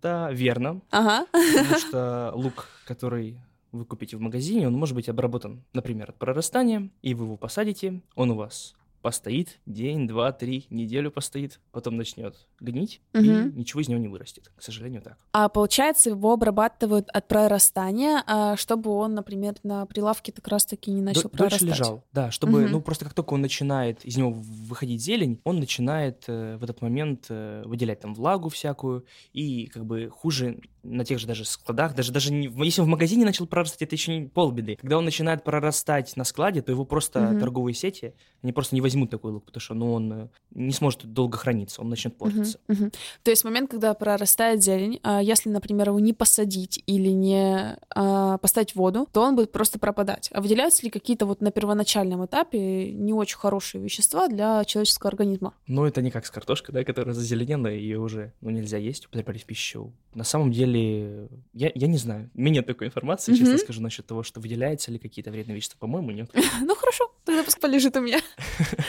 Да, 0.00 0.30
верно. 0.32 0.80
Ага. 0.90 1.26
Потому 1.32 1.78
что 1.78 2.32
лук, 2.34 2.68
который 2.86 3.38
вы 3.72 3.84
купите 3.84 4.16
в 4.16 4.20
магазине, 4.20 4.66
он 4.66 4.74
может 4.74 4.94
быть 4.94 5.08
обработан, 5.08 5.64
например, 5.72 6.10
от 6.10 6.16
прорастания, 6.16 6.90
и 7.00 7.14
вы 7.14 7.24
его 7.24 7.36
посадите, 7.36 8.02
он 8.14 8.30
у 8.30 8.34
вас 8.34 8.74
постоит 9.02 9.60
день, 9.66 10.06
два, 10.06 10.32
три, 10.32 10.66
неделю 10.70 11.10
постоит, 11.10 11.60
потом 11.72 11.96
начнет 11.96 12.36
гнить, 12.60 13.00
угу. 13.12 13.24
и 13.24 13.28
ничего 13.28 13.80
из 13.80 13.88
него 13.88 14.00
не 14.00 14.08
вырастет. 14.08 14.50
К 14.56 14.62
сожалению, 14.62 15.02
так. 15.02 15.18
А 15.32 15.48
получается, 15.48 16.10
его 16.10 16.32
обрабатывают 16.32 17.08
от 17.10 17.28
прорастания, 17.28 18.22
а 18.26 18.56
чтобы 18.56 18.90
он, 18.90 19.14
например, 19.14 19.56
на 19.64 19.84
прилавке 19.86 20.32
как 20.32 20.46
раз-таки 20.48 20.90
не 20.90 21.02
начал 21.02 21.24
Д- 21.24 21.28
прорастать. 21.30 21.60
Дольше 21.60 21.74
лежал, 21.74 22.04
да, 22.12 22.30
чтобы, 22.30 22.62
угу. 22.62 22.70
ну, 22.70 22.80
просто 22.80 23.04
как 23.04 23.14
только 23.14 23.34
он 23.34 23.40
начинает, 23.40 24.04
из 24.04 24.16
него 24.16 24.30
выходить 24.30 25.02
зелень, 25.02 25.40
он 25.44 25.58
начинает 25.58 26.24
э, 26.28 26.56
в 26.56 26.64
этот 26.64 26.80
момент 26.80 27.26
э, 27.28 27.62
выделять 27.66 28.00
там 28.00 28.14
влагу 28.14 28.48
всякую, 28.48 29.04
и 29.32 29.66
как 29.66 29.84
бы 29.84 30.08
хуже 30.08 30.60
на 30.82 31.04
тех 31.04 31.18
же 31.18 31.26
даже 31.26 31.44
складах, 31.44 31.94
даже, 31.94 32.12
даже 32.12 32.32
не, 32.32 32.46
если 32.64 32.80
он 32.80 32.86
в 32.86 32.90
магазине 32.90 33.24
начал 33.24 33.46
прорастать, 33.46 33.82
это 33.82 33.94
еще 33.94 34.16
не 34.16 34.28
полбеды. 34.28 34.76
Когда 34.76 34.98
он 34.98 35.04
начинает 35.04 35.44
прорастать 35.44 36.16
на 36.16 36.24
складе, 36.24 36.62
то 36.62 36.72
его 36.72 36.84
просто 36.84 37.30
угу. 37.30 37.40
торговые 37.40 37.74
сети, 37.74 38.14
они 38.42 38.52
просто 38.52 38.74
не 38.74 38.80
возьмут 38.80 38.91
такой 39.06 39.32
лук, 39.32 39.44
потому 39.44 39.60
что 39.60 39.74
ну, 39.74 39.92
он 39.92 40.12
э, 40.12 40.28
не 40.54 40.72
сможет 40.72 41.04
долго 41.12 41.38
храниться, 41.38 41.80
он 41.80 41.88
начнет 41.88 42.16
портиться. 42.16 42.58
Угу, 42.68 42.84
угу. 42.84 42.90
То 43.22 43.30
есть 43.30 43.44
момент, 43.44 43.70
когда 43.70 43.94
прорастает 43.94 44.62
зелень, 44.62 45.00
а 45.02 45.22
если, 45.22 45.48
например, 45.48 45.88
его 45.88 46.00
не 46.00 46.12
посадить 46.12 46.82
или 46.86 47.08
не 47.08 47.76
а, 47.94 48.38
поставить 48.38 48.72
в 48.72 48.76
воду, 48.76 49.08
то 49.12 49.22
он 49.22 49.36
будет 49.36 49.52
просто 49.52 49.78
пропадать. 49.78 50.30
А 50.32 50.40
выделяются 50.40 50.82
ли 50.84 50.90
какие-то 50.90 51.26
вот 51.26 51.40
на 51.40 51.50
первоначальном 51.50 52.24
этапе 52.24 52.92
не 52.92 53.12
очень 53.12 53.36
хорошие 53.36 53.82
вещества 53.82 54.28
для 54.28 54.64
человеческого 54.64 55.08
организма? 55.08 55.54
Ну, 55.66 55.84
это 55.84 56.02
не 56.02 56.10
как 56.10 56.26
с 56.26 56.30
картошкой, 56.30 56.74
да, 56.74 56.84
которая 56.84 57.14
зазеленела, 57.14 57.66
ее 57.66 57.98
уже 57.98 58.32
ну, 58.40 58.50
нельзя 58.50 58.78
есть, 58.78 59.06
употреблять 59.06 59.42
в 59.42 59.46
пищу. 59.46 59.92
На 60.14 60.24
самом 60.24 60.52
деле 60.52 61.28
я, 61.52 61.70
я 61.74 61.86
не 61.86 61.98
знаю. 61.98 62.30
У 62.34 62.40
меня 62.40 62.56
нет 62.56 62.66
такой 62.66 62.86
информации, 62.88 63.34
честно 63.34 63.58
скажу, 63.58 63.82
насчет 63.82 64.06
того, 64.06 64.22
что 64.22 64.40
выделяется 64.40 64.90
ли 64.90 64.98
какие-то 64.98 65.30
вредные 65.30 65.56
вещества. 65.56 65.78
По-моему, 65.78 66.10
нет. 66.10 66.30
Ну 66.62 66.74
хорошо, 66.76 67.10
тогда 67.24 67.42
пусть 67.42 67.60
полежит 67.60 67.96
у 67.96 68.00
меня. 68.00 68.20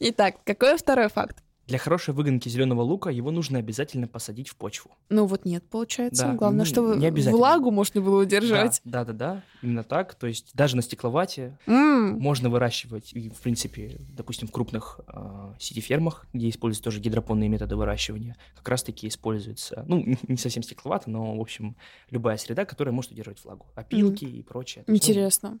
Итак, 0.00 0.36
какой 0.44 0.76
второй 0.76 1.08
факт? 1.08 1.42
Для 1.68 1.76
хорошей 1.76 2.14
выгонки 2.14 2.48
зеленого 2.48 2.80
лука 2.80 3.10
его 3.10 3.30
нужно 3.30 3.58
обязательно 3.58 4.08
посадить 4.08 4.48
в 4.48 4.56
почву. 4.56 4.90
Ну 5.10 5.26
вот 5.26 5.44
нет, 5.44 5.62
получается. 5.68 6.28
Да, 6.28 6.32
Главное, 6.32 6.60
ну, 6.60 6.64
чтобы 6.64 6.96
не 6.96 7.10
влагу 7.30 7.70
можно 7.70 8.00
было 8.00 8.22
удержать. 8.22 8.80
Да, 8.86 9.04
да, 9.04 9.12
да, 9.12 9.34
да, 9.34 9.42
именно 9.60 9.84
так. 9.84 10.14
То 10.14 10.26
есть 10.26 10.52
даже 10.54 10.76
на 10.76 10.82
стекловате 10.82 11.58
М, 11.66 12.18
можно 12.18 12.48
выращивать, 12.48 13.12
и, 13.12 13.28
в 13.28 13.36
принципе, 13.42 14.00
допустим, 14.16 14.48
в 14.48 14.50
крупных 14.50 15.00
э, 15.08 15.52
сити-фермах, 15.60 16.24
где 16.32 16.48
используются 16.48 16.84
тоже 16.84 17.00
гидропонные 17.00 17.50
методы 17.50 17.76
выращивания, 17.76 18.38
как 18.56 18.66
раз-таки 18.66 19.06
используется, 19.06 19.84
ну, 19.86 20.16
не 20.26 20.38
совсем 20.38 20.62
стекловато, 20.62 21.10
но, 21.10 21.36
в 21.36 21.40
общем, 21.40 21.76
любая 22.08 22.38
среда, 22.38 22.64
которая 22.64 22.94
может 22.94 23.12
удерживать 23.12 23.44
влагу. 23.44 23.66
Опилки 23.74 24.24
и 24.24 24.42
прочее. 24.42 24.84
То 24.84 24.92
есть, 24.92 25.04
ну, 25.04 25.10
Интересно. 25.12 25.58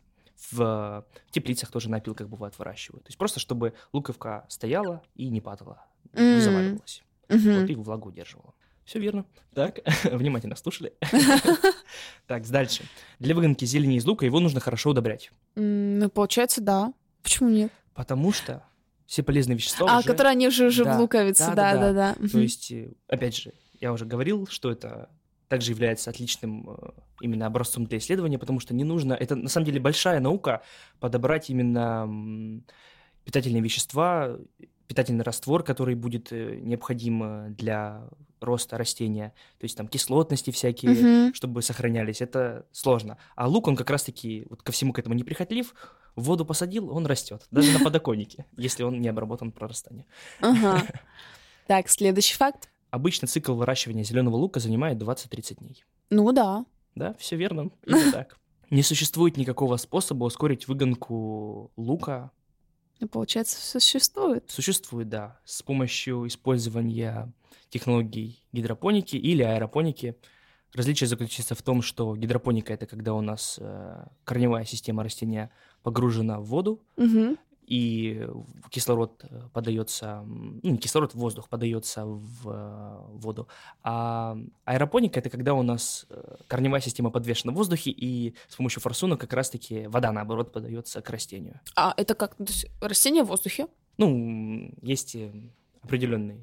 В 0.50 1.04
теплицах 1.30 1.70
тоже 1.70 1.90
на 1.90 1.96
опилках 1.98 2.28
бывает 2.28 2.58
выращивают. 2.58 3.04
То 3.04 3.08
есть 3.08 3.18
просто 3.18 3.40
чтобы 3.40 3.74
луковка 3.92 4.46
стояла 4.48 5.02
и 5.14 5.28
не 5.28 5.40
падала, 5.40 5.84
не 6.12 6.36
М. 6.36 6.40
заваливалась. 6.40 7.02
Мгм. 7.28 7.60
Вот 7.60 7.70
и 7.70 7.74
влагу 7.74 8.08
удерживала. 8.08 8.54
Все 8.84 8.98
верно. 9.00 9.26
Так, 9.54 9.80
внимательно 10.04 10.56
слушали. 10.56 10.94
Так, 12.26 12.46
дальше. 12.48 12.84
Для 13.18 13.34
выгонки 13.34 13.64
зелени 13.64 13.96
из 13.96 14.04
лука 14.06 14.26
его 14.26 14.40
нужно 14.40 14.60
хорошо 14.60 14.90
удобрять. 14.90 15.30
Ну, 15.54 16.08
получается, 16.10 16.60
да. 16.60 16.92
Почему 17.22 17.48
нет? 17.48 17.72
Потому 17.94 18.32
что 18.32 18.62
все 19.06 19.22
полезные 19.22 19.56
вещества 19.56 19.86
А, 19.90 19.98
уже... 19.98 20.08
которые 20.08 20.32
они 20.32 20.48
уже 20.48 20.66
уже 20.66 20.82
в 20.84 20.86
Да, 20.86 20.98
луковице, 20.98 21.46
да-да-да. 21.48 21.92
да-да-да. 21.92 22.28
То 22.28 22.38
есть, 22.38 22.70
э, 22.70 22.92
опять 23.08 23.34
же, 23.36 23.52
я 23.80 23.92
уже 23.92 24.04
говорил, 24.04 24.46
что 24.46 24.70
это 24.70 25.08
также 25.48 25.72
является 25.72 26.10
отличным 26.10 26.70
э, 26.70 26.90
именно 27.20 27.46
образцом 27.46 27.86
для 27.86 27.98
исследования, 27.98 28.38
потому 28.38 28.60
что 28.60 28.74
не 28.74 28.84
нужно... 28.84 29.14
Это 29.14 29.34
на 29.34 29.48
самом 29.48 29.66
деле 29.66 29.80
большая 29.80 30.20
наука 30.20 30.62
подобрать 31.00 31.50
именно 31.50 32.62
питательные 33.24 33.62
вещества, 33.62 34.36
питательный 34.86 35.24
раствор, 35.24 35.62
который 35.62 35.94
будет 35.94 36.32
э, 36.32 36.58
необходим 36.62 37.22
э, 37.22 37.50
для 37.50 38.02
роста 38.40 38.78
растения, 38.78 39.34
то 39.58 39.64
есть 39.64 39.76
там 39.76 39.88
кислотности 39.88 40.50
всякие, 40.50 40.92
Мгм. 40.92 41.34
чтобы 41.34 41.60
сохранялись, 41.60 42.20
это 42.20 42.66
сложно. 42.72 43.18
А 43.34 43.48
лук, 43.48 43.66
он 43.66 43.74
как 43.74 43.90
раз-таки 43.90 44.46
вот 44.48 44.62
ко 44.62 44.70
всему 44.70 44.92
к 44.92 44.98
этому 44.98 45.14
неприхотлив, 45.16 45.74
в 46.14 46.22
воду 46.22 46.44
посадил, 46.44 46.90
он 46.90 47.04
растет, 47.06 47.46
даже 47.50 47.76
на 47.76 47.84
подоконнике, 47.84 48.46
если 48.56 48.84
он 48.84 49.00
не 49.00 49.08
обработан 49.08 49.50
прорастанием. 49.52 50.06
Так, 51.66 51.90
следующий 51.90 52.34
факт. 52.34 52.70
Обычно 52.90 53.28
цикл 53.28 53.54
выращивания 53.54 54.04
зеленого 54.04 54.36
лука 54.36 54.60
занимает 54.60 54.98
20-30 54.98 55.56
дней. 55.58 55.84
Ну 56.10 56.32
да. 56.32 56.64
Да, 56.94 57.14
все 57.18 57.36
верно, 57.36 57.70
именно 57.86 58.12
так. 58.12 58.38
Не 58.70 58.82
существует 58.82 59.36
никакого 59.36 59.76
способа 59.76 60.24
ускорить 60.24 60.68
выгонку 60.68 61.70
лука. 61.76 62.30
Ну, 63.00 63.08
Получается, 63.08 63.60
существует. 63.64 64.44
Существует, 64.50 65.08
да, 65.08 65.38
с 65.44 65.62
помощью 65.62 66.26
использования 66.26 67.32
технологий 67.70 68.42
гидропоники 68.52 69.16
или 69.16 69.42
аэропоники. 69.42 70.16
Различие 70.74 71.06
заключается 71.06 71.54
в 71.54 71.62
том, 71.62 71.80
что 71.80 72.14
гидропоника 72.16 72.74
это 72.74 72.86
когда 72.86 73.14
у 73.14 73.20
нас 73.20 73.58
э, 73.60 74.04
корневая 74.24 74.64
система 74.64 75.02
растения 75.02 75.50
погружена 75.82 76.40
в 76.40 76.44
воду, 76.44 76.82
Мгм. 76.96 77.38
И 77.68 78.26
кислород 78.70 79.24
э, 79.24 79.42
подается, 79.52 80.22
ну, 80.26 80.60
не 80.62 80.78
кислород, 80.78 81.14
воздух 81.14 81.48
подается 81.48 82.04
в 82.06 82.48
э, 82.48 83.18
воду. 83.18 83.48
А 83.82 84.36
аэропоника 84.64 85.20
это 85.20 85.28
когда 85.28 85.54
у 85.54 85.62
нас 85.62 86.06
э, 86.08 86.36
корневая 86.46 86.80
система 86.80 87.10
подвешена 87.10 87.52
в 87.52 87.56
воздухе, 87.56 87.90
и 87.90 88.34
с 88.48 88.56
помощью 88.56 88.80
форсунок 88.80 89.20
как 89.20 89.32
раз-таки 89.32 89.86
вода, 89.86 90.12
наоборот, 90.12 90.52
подается 90.52 91.02
к 91.02 91.10
растению. 91.10 91.60
А 91.76 91.92
это 91.96 92.14
как? 92.14 92.36
То 92.36 92.44
есть 92.44 92.66
растение 92.80 93.22
в 93.22 93.26
воздухе? 93.26 93.66
Ну, 93.98 94.72
есть 94.80 95.16
определенный, 95.82 96.40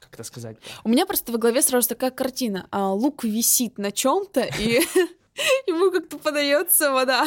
как 0.00 0.14
это 0.14 0.24
сказать, 0.24 0.56
У 0.84 0.88
меня 0.88 1.06
просто 1.06 1.32
в 1.32 1.38
голове 1.38 1.62
сразу 1.62 1.88
такая 1.88 2.10
картина. 2.10 2.66
А, 2.70 2.92
лук 2.92 3.24
висит 3.24 3.78
на 3.78 3.92
чем-то, 3.92 4.40
и 4.58 4.80
ему 5.66 5.92
как-то 5.92 6.18
подается 6.18 6.90
вода. 6.90 7.26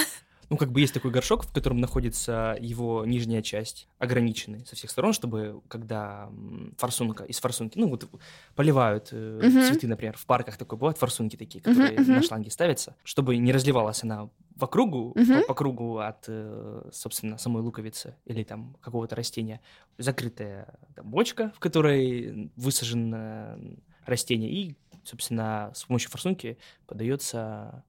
Ну, 0.50 0.56
как 0.56 0.72
бы 0.72 0.80
есть 0.80 0.94
такой 0.94 1.12
горшок, 1.12 1.44
в 1.44 1.52
котором 1.52 1.78
находится 1.80 2.56
его 2.60 3.06
нижняя 3.06 3.42
часть, 3.42 3.90
ограниченный 4.00 4.66
со 4.66 4.76
всех 4.78 4.90
сторон, 4.92 5.12
чтобы 5.12 5.62
когда 5.68 6.30
форсунка, 6.78 7.26
из 7.26 7.40
форсунки, 7.40 7.78
ну, 7.78 7.90
вот 7.90 8.08
поливают 8.56 9.10
э, 9.12 9.44
Мгм. 9.46 9.62
цветы, 9.62 9.88
например, 9.88 10.16
в 10.18 10.26
парках 10.26 10.58
такой 10.58 10.78
бывают 10.78 10.98
форсунки 10.98 11.36
такие, 11.36 11.62
которые 11.62 12.00
Мгм, 12.00 12.16
на 12.16 12.22
шланге 12.22 12.50
ставятся, 12.50 12.96
чтобы 13.04 13.36
не 13.38 13.52
разливалась 13.52 14.04
она 14.04 14.30
по 14.58 14.68
кругу, 14.68 15.12
Мгм. 15.16 15.42
по, 15.42 15.48
по 15.48 15.54
кругу 15.54 15.98
от, 15.98 16.26
э, 16.28 16.90
собственно, 16.94 17.38
самой 17.38 17.62
луковицы 17.62 18.16
или 18.26 18.44
там 18.44 18.78
какого-то 18.82 19.16
растения. 19.16 19.60
Закрытая 19.98 20.80
там, 20.96 21.10
бочка, 21.12 21.52
в 21.56 21.60
которой 21.60 22.52
высажено 22.56 23.58
растение, 24.06 24.50
и, 24.50 24.78
собственно, 25.04 25.72
с 25.76 25.84
помощью 25.84 26.10
форсунки 26.10 26.58
подается 26.86 27.84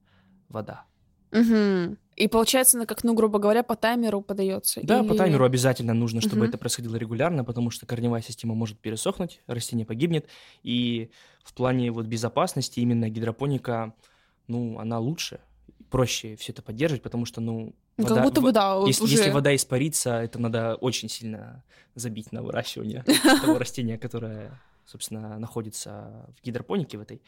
вода. 0.48 0.86
Мгм. 1.30 1.98
И 2.16 2.26
получается, 2.26 2.76
она 2.78 2.86
как, 2.86 3.04
ну, 3.04 3.14
грубо 3.14 3.38
говоря, 3.38 3.62
по 3.62 3.76
таймеру 3.76 4.20
подается. 4.22 4.80
Да, 4.82 5.02
по 5.02 5.10
или- 5.12 5.16
таймеру 5.18 5.44
обязательно 5.44 5.94
нужно, 5.94 6.20
чтобы 6.20 6.38
Мгм. 6.38 6.48
это 6.48 6.58
происходило 6.58 6.96
регулярно, 6.96 7.44
потому 7.44 7.70
что 7.70 7.86
корневая 7.86 8.22
система 8.22 8.54
может 8.54 8.78
пересохнуть, 8.80 9.40
растение 9.46 9.86
погибнет. 9.86 10.26
И 10.64 11.10
в 11.44 11.54
плане 11.54 11.90
вот 11.92 12.06
безопасности 12.06 12.80
именно 12.80 13.08
гидропоника, 13.08 13.94
ну, 14.48 14.78
она 14.78 14.98
лучше, 14.98 15.40
проще 15.90 16.34
все 16.36 16.52
это 16.52 16.60
поддерживать, 16.62 17.02
потому 17.02 17.24
что, 17.24 17.40
ну, 17.40 17.72
вода- 17.96 18.14
как 18.16 18.24
будто 18.24 18.40
бы, 18.40 18.52
да, 18.52 18.82
если, 18.86 19.04
уже... 19.04 19.14
если 19.14 19.30
вода 19.30 19.54
испарится, 19.54 20.20
это 20.20 20.38
надо 20.40 20.74
очень 20.74 21.08
сильно 21.08 21.62
забить 21.94 22.32
на 22.32 22.42
выращивание 22.42 23.04
того 23.42 23.58
растения, 23.58 23.96
которое, 23.96 24.60
собственно, 24.84 25.38
находится 25.38 26.26
в 26.36 26.44
гидропонике 26.44 26.98
в 26.98 27.02
этой. 27.02 27.22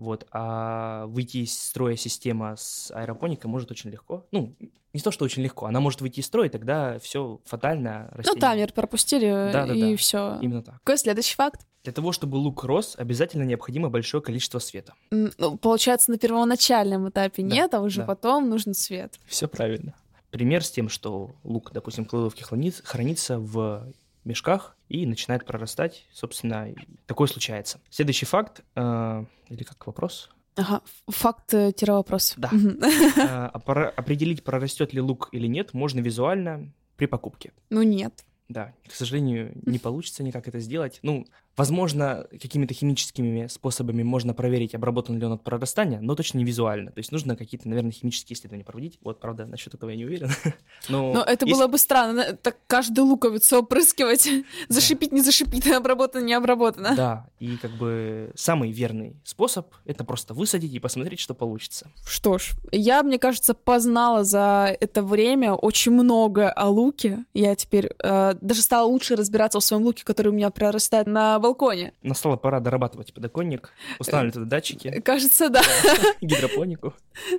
Вот, 0.00 0.26
а 0.32 1.04
выйти 1.08 1.38
из 1.44 1.58
строя 1.62 1.94
система 1.94 2.56
с 2.56 2.90
аэропоникой 2.94 3.50
может 3.50 3.70
очень 3.70 3.90
легко. 3.90 4.26
Ну, 4.32 4.56
не 4.94 5.00
то, 5.00 5.10
что 5.10 5.26
очень 5.26 5.42
легко, 5.42 5.66
она 5.66 5.78
может 5.80 6.00
выйти 6.00 6.20
из 6.20 6.26
строя, 6.26 6.46
и 6.48 6.50
тогда 6.50 6.98
все 7.00 7.38
фатально 7.44 8.08
Ну, 8.12 8.16
растение. 8.16 8.40
таймер 8.40 8.72
пропустили, 8.72 9.26
Да-да-да. 9.52 9.74
и 9.74 9.94
все. 9.96 10.38
Именно 10.40 10.62
так. 10.62 10.76
Какой 10.82 10.96
следующий 10.96 11.34
факт? 11.34 11.66
Для 11.84 11.92
того, 11.92 12.12
чтобы 12.12 12.36
лук 12.36 12.64
рос, 12.64 12.94
обязательно 12.96 13.42
необходимо 13.42 13.90
большое 13.90 14.22
количество 14.22 14.58
света. 14.58 14.94
Ну, 15.10 15.58
получается, 15.58 16.10
на 16.10 16.16
первоначальном 16.18 17.08
этапе 17.10 17.42
Да, 17.42 17.48
нет, 17.54 17.74
а 17.74 17.80
уже 17.80 18.00
да. 18.00 18.06
потом 18.06 18.48
нужен 18.48 18.72
свет. 18.72 19.20
Все 19.26 19.48
правильно. 19.48 19.94
Пример 20.30 20.64
с 20.64 20.70
тем, 20.70 20.88
что 20.88 21.32
лук, 21.44 21.72
допустим, 21.72 22.04
в 22.06 22.08
кладовке 22.08 22.44
хранится, 22.44 22.82
хранится 22.86 23.38
в 23.38 23.86
мешках 24.24 24.76
и 24.88 25.06
начинает 25.06 25.44
прорастать. 25.44 26.06
Собственно, 26.12 26.68
такое 27.06 27.28
случается. 27.28 27.80
Следующий 27.90 28.26
факт, 28.26 28.62
э, 28.74 29.24
или 29.48 29.62
как 29.64 29.86
вопрос, 29.86 30.30
Ага, 30.56 30.82
факт-вопрос. 31.06 32.34
Да. 32.36 32.50
Мгм. 32.52 32.82
Э, 32.82 33.50
а 33.54 33.92
определить, 33.96 34.44
прорастет 34.44 34.92
ли 34.92 35.00
лук 35.00 35.28
или 35.32 35.46
нет, 35.46 35.72
можно 35.74 36.00
визуально 36.00 36.72
при 36.96 37.06
покупке. 37.06 37.52
Ну, 37.70 37.82
нет. 37.82 38.24
Да, 38.48 38.74
к 38.86 38.92
сожалению, 38.92 39.52
не 39.64 39.78
получится 39.78 40.24
никак 40.24 40.48
это 40.48 40.58
сделать. 40.58 40.98
Ну, 41.02 41.24
возможно, 41.60 42.26
какими-то 42.40 42.72
химическими 42.72 43.46
способами 43.48 44.02
можно 44.02 44.32
проверить, 44.32 44.74
обработан 44.74 45.18
ли 45.18 45.26
он 45.26 45.32
от 45.32 45.44
прорастания, 45.44 46.00
но 46.00 46.14
точно 46.14 46.38
не 46.38 46.44
визуально. 46.44 46.90
То 46.90 47.00
есть 47.00 47.12
нужно 47.12 47.36
какие-то, 47.36 47.68
наверное, 47.68 47.92
химические 47.92 48.34
исследования 48.34 48.64
проводить. 48.64 48.98
Вот, 49.02 49.20
правда, 49.20 49.44
насчет 49.44 49.74
этого 49.74 49.90
я 49.90 49.96
не 49.96 50.06
уверен. 50.06 50.30
Но, 50.88 51.12
Но 51.12 51.22
это 51.22 51.44
есть- 51.44 51.58
было 51.58 51.66
бы 51.66 51.76
странно, 51.76 52.32
так 52.42 52.56
каждую 52.66 53.08
луковицу 53.08 53.58
опрыскивать. 53.58 54.26
Зашипить, 54.68 55.12
не 55.12 55.20
зашипить, 55.20 55.66
обработано, 55.70 56.24
не 56.24 56.32
обработано. 56.32 56.96
Да, 56.96 57.26
и 57.40 57.58
как 57.58 57.72
бы 57.72 58.32
самый 58.36 58.72
верный 58.72 59.16
способ— 59.24 59.66
это 59.84 60.02
просто 60.04 60.32
высадить 60.32 60.72
и 60.72 60.78
посмотреть, 60.78 61.20
что 61.20 61.34
получится. 61.34 61.90
Что 62.06 62.38
ж, 62.38 62.52
я, 62.72 63.02
мне 63.02 63.18
кажется, 63.18 63.52
познала 63.52 64.24
за 64.24 64.74
это 64.80 65.02
время 65.02 65.52
очень 65.52 65.92
много 65.92 66.50
о 66.50 66.68
луке. 66.70 67.26
Я 67.34 67.54
теперь 67.54 67.90
э, 68.02 68.34
даже 68.40 68.62
стала 68.62 68.86
лучше 68.86 69.14
разбираться 69.14 69.60
в 69.60 69.64
своем 69.64 69.82
луке, 69.82 70.04
который 70.06 70.28
у 70.28 70.32
меня 70.32 70.48
прорастает 70.48 71.06
на 71.06 71.38
балконе. 71.50 71.92
Настала 72.02 72.36
пора 72.36 72.60
дорабатывать 72.60 73.12
подоконник, 73.12 73.70
устанавливать 73.98 74.34
туда 74.34 74.46
датчики, 74.46 75.00
Кажется, 75.00 75.48
да. 75.48 75.62
гидропонику. 76.20 76.94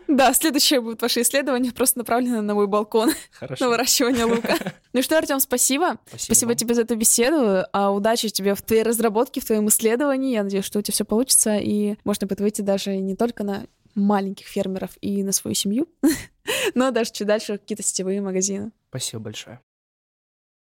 Да, 0.08 0.34
следующее 0.34 0.82
будет 0.82 1.02
ваше 1.02 1.22
исследование, 1.22 1.72
просто 1.72 2.00
направлено 2.00 2.42
на 2.42 2.54
мой 2.54 2.68
балкон, 2.68 3.12
Хорошо. 3.32 3.66
на 3.66 3.70
выращивание 3.70 4.26
лука. 4.26 4.58
Ну 4.94 5.02
что, 5.02 5.18
Артем, 5.18 5.40
спасибо. 5.40 6.00
Спасибо 6.18 6.54
тебе 6.54 6.76
за 6.76 6.82
эту 6.82 6.98
беседу. 6.98 7.66
А 7.72 7.92
удачи 7.92 8.28
тебе 8.28 8.56
в 8.56 8.62
твоей 8.62 8.84
разработке, 8.84 9.40
в 9.40 9.46
твоем 9.46 9.70
исследовании. 9.70 10.34
Я 10.34 10.44
надеюсь, 10.44 10.66
что 10.66 10.80
у 10.80 10.82
тебя 10.82 10.92
все 10.92 11.06
получится, 11.06 11.56
и 11.58 11.96
можно 12.04 12.28
будет 12.28 12.42
выйти 12.42 12.62
даже 12.62 12.98
не 12.98 13.16
только 13.16 13.46
на 13.46 13.68
маленьких 13.96 14.48
фермеров 14.48 14.92
и 15.00 15.24
на 15.24 15.32
свою 15.32 15.56
семью, 15.56 15.88
но 16.76 16.92
даже 16.92 17.12
чуть 17.14 17.28
дальше 17.28 17.58
какие-то 17.58 17.84
сетевые 17.84 18.22
магазины. 18.22 18.72
Спасибо 18.90 19.24
большое. 19.24 19.62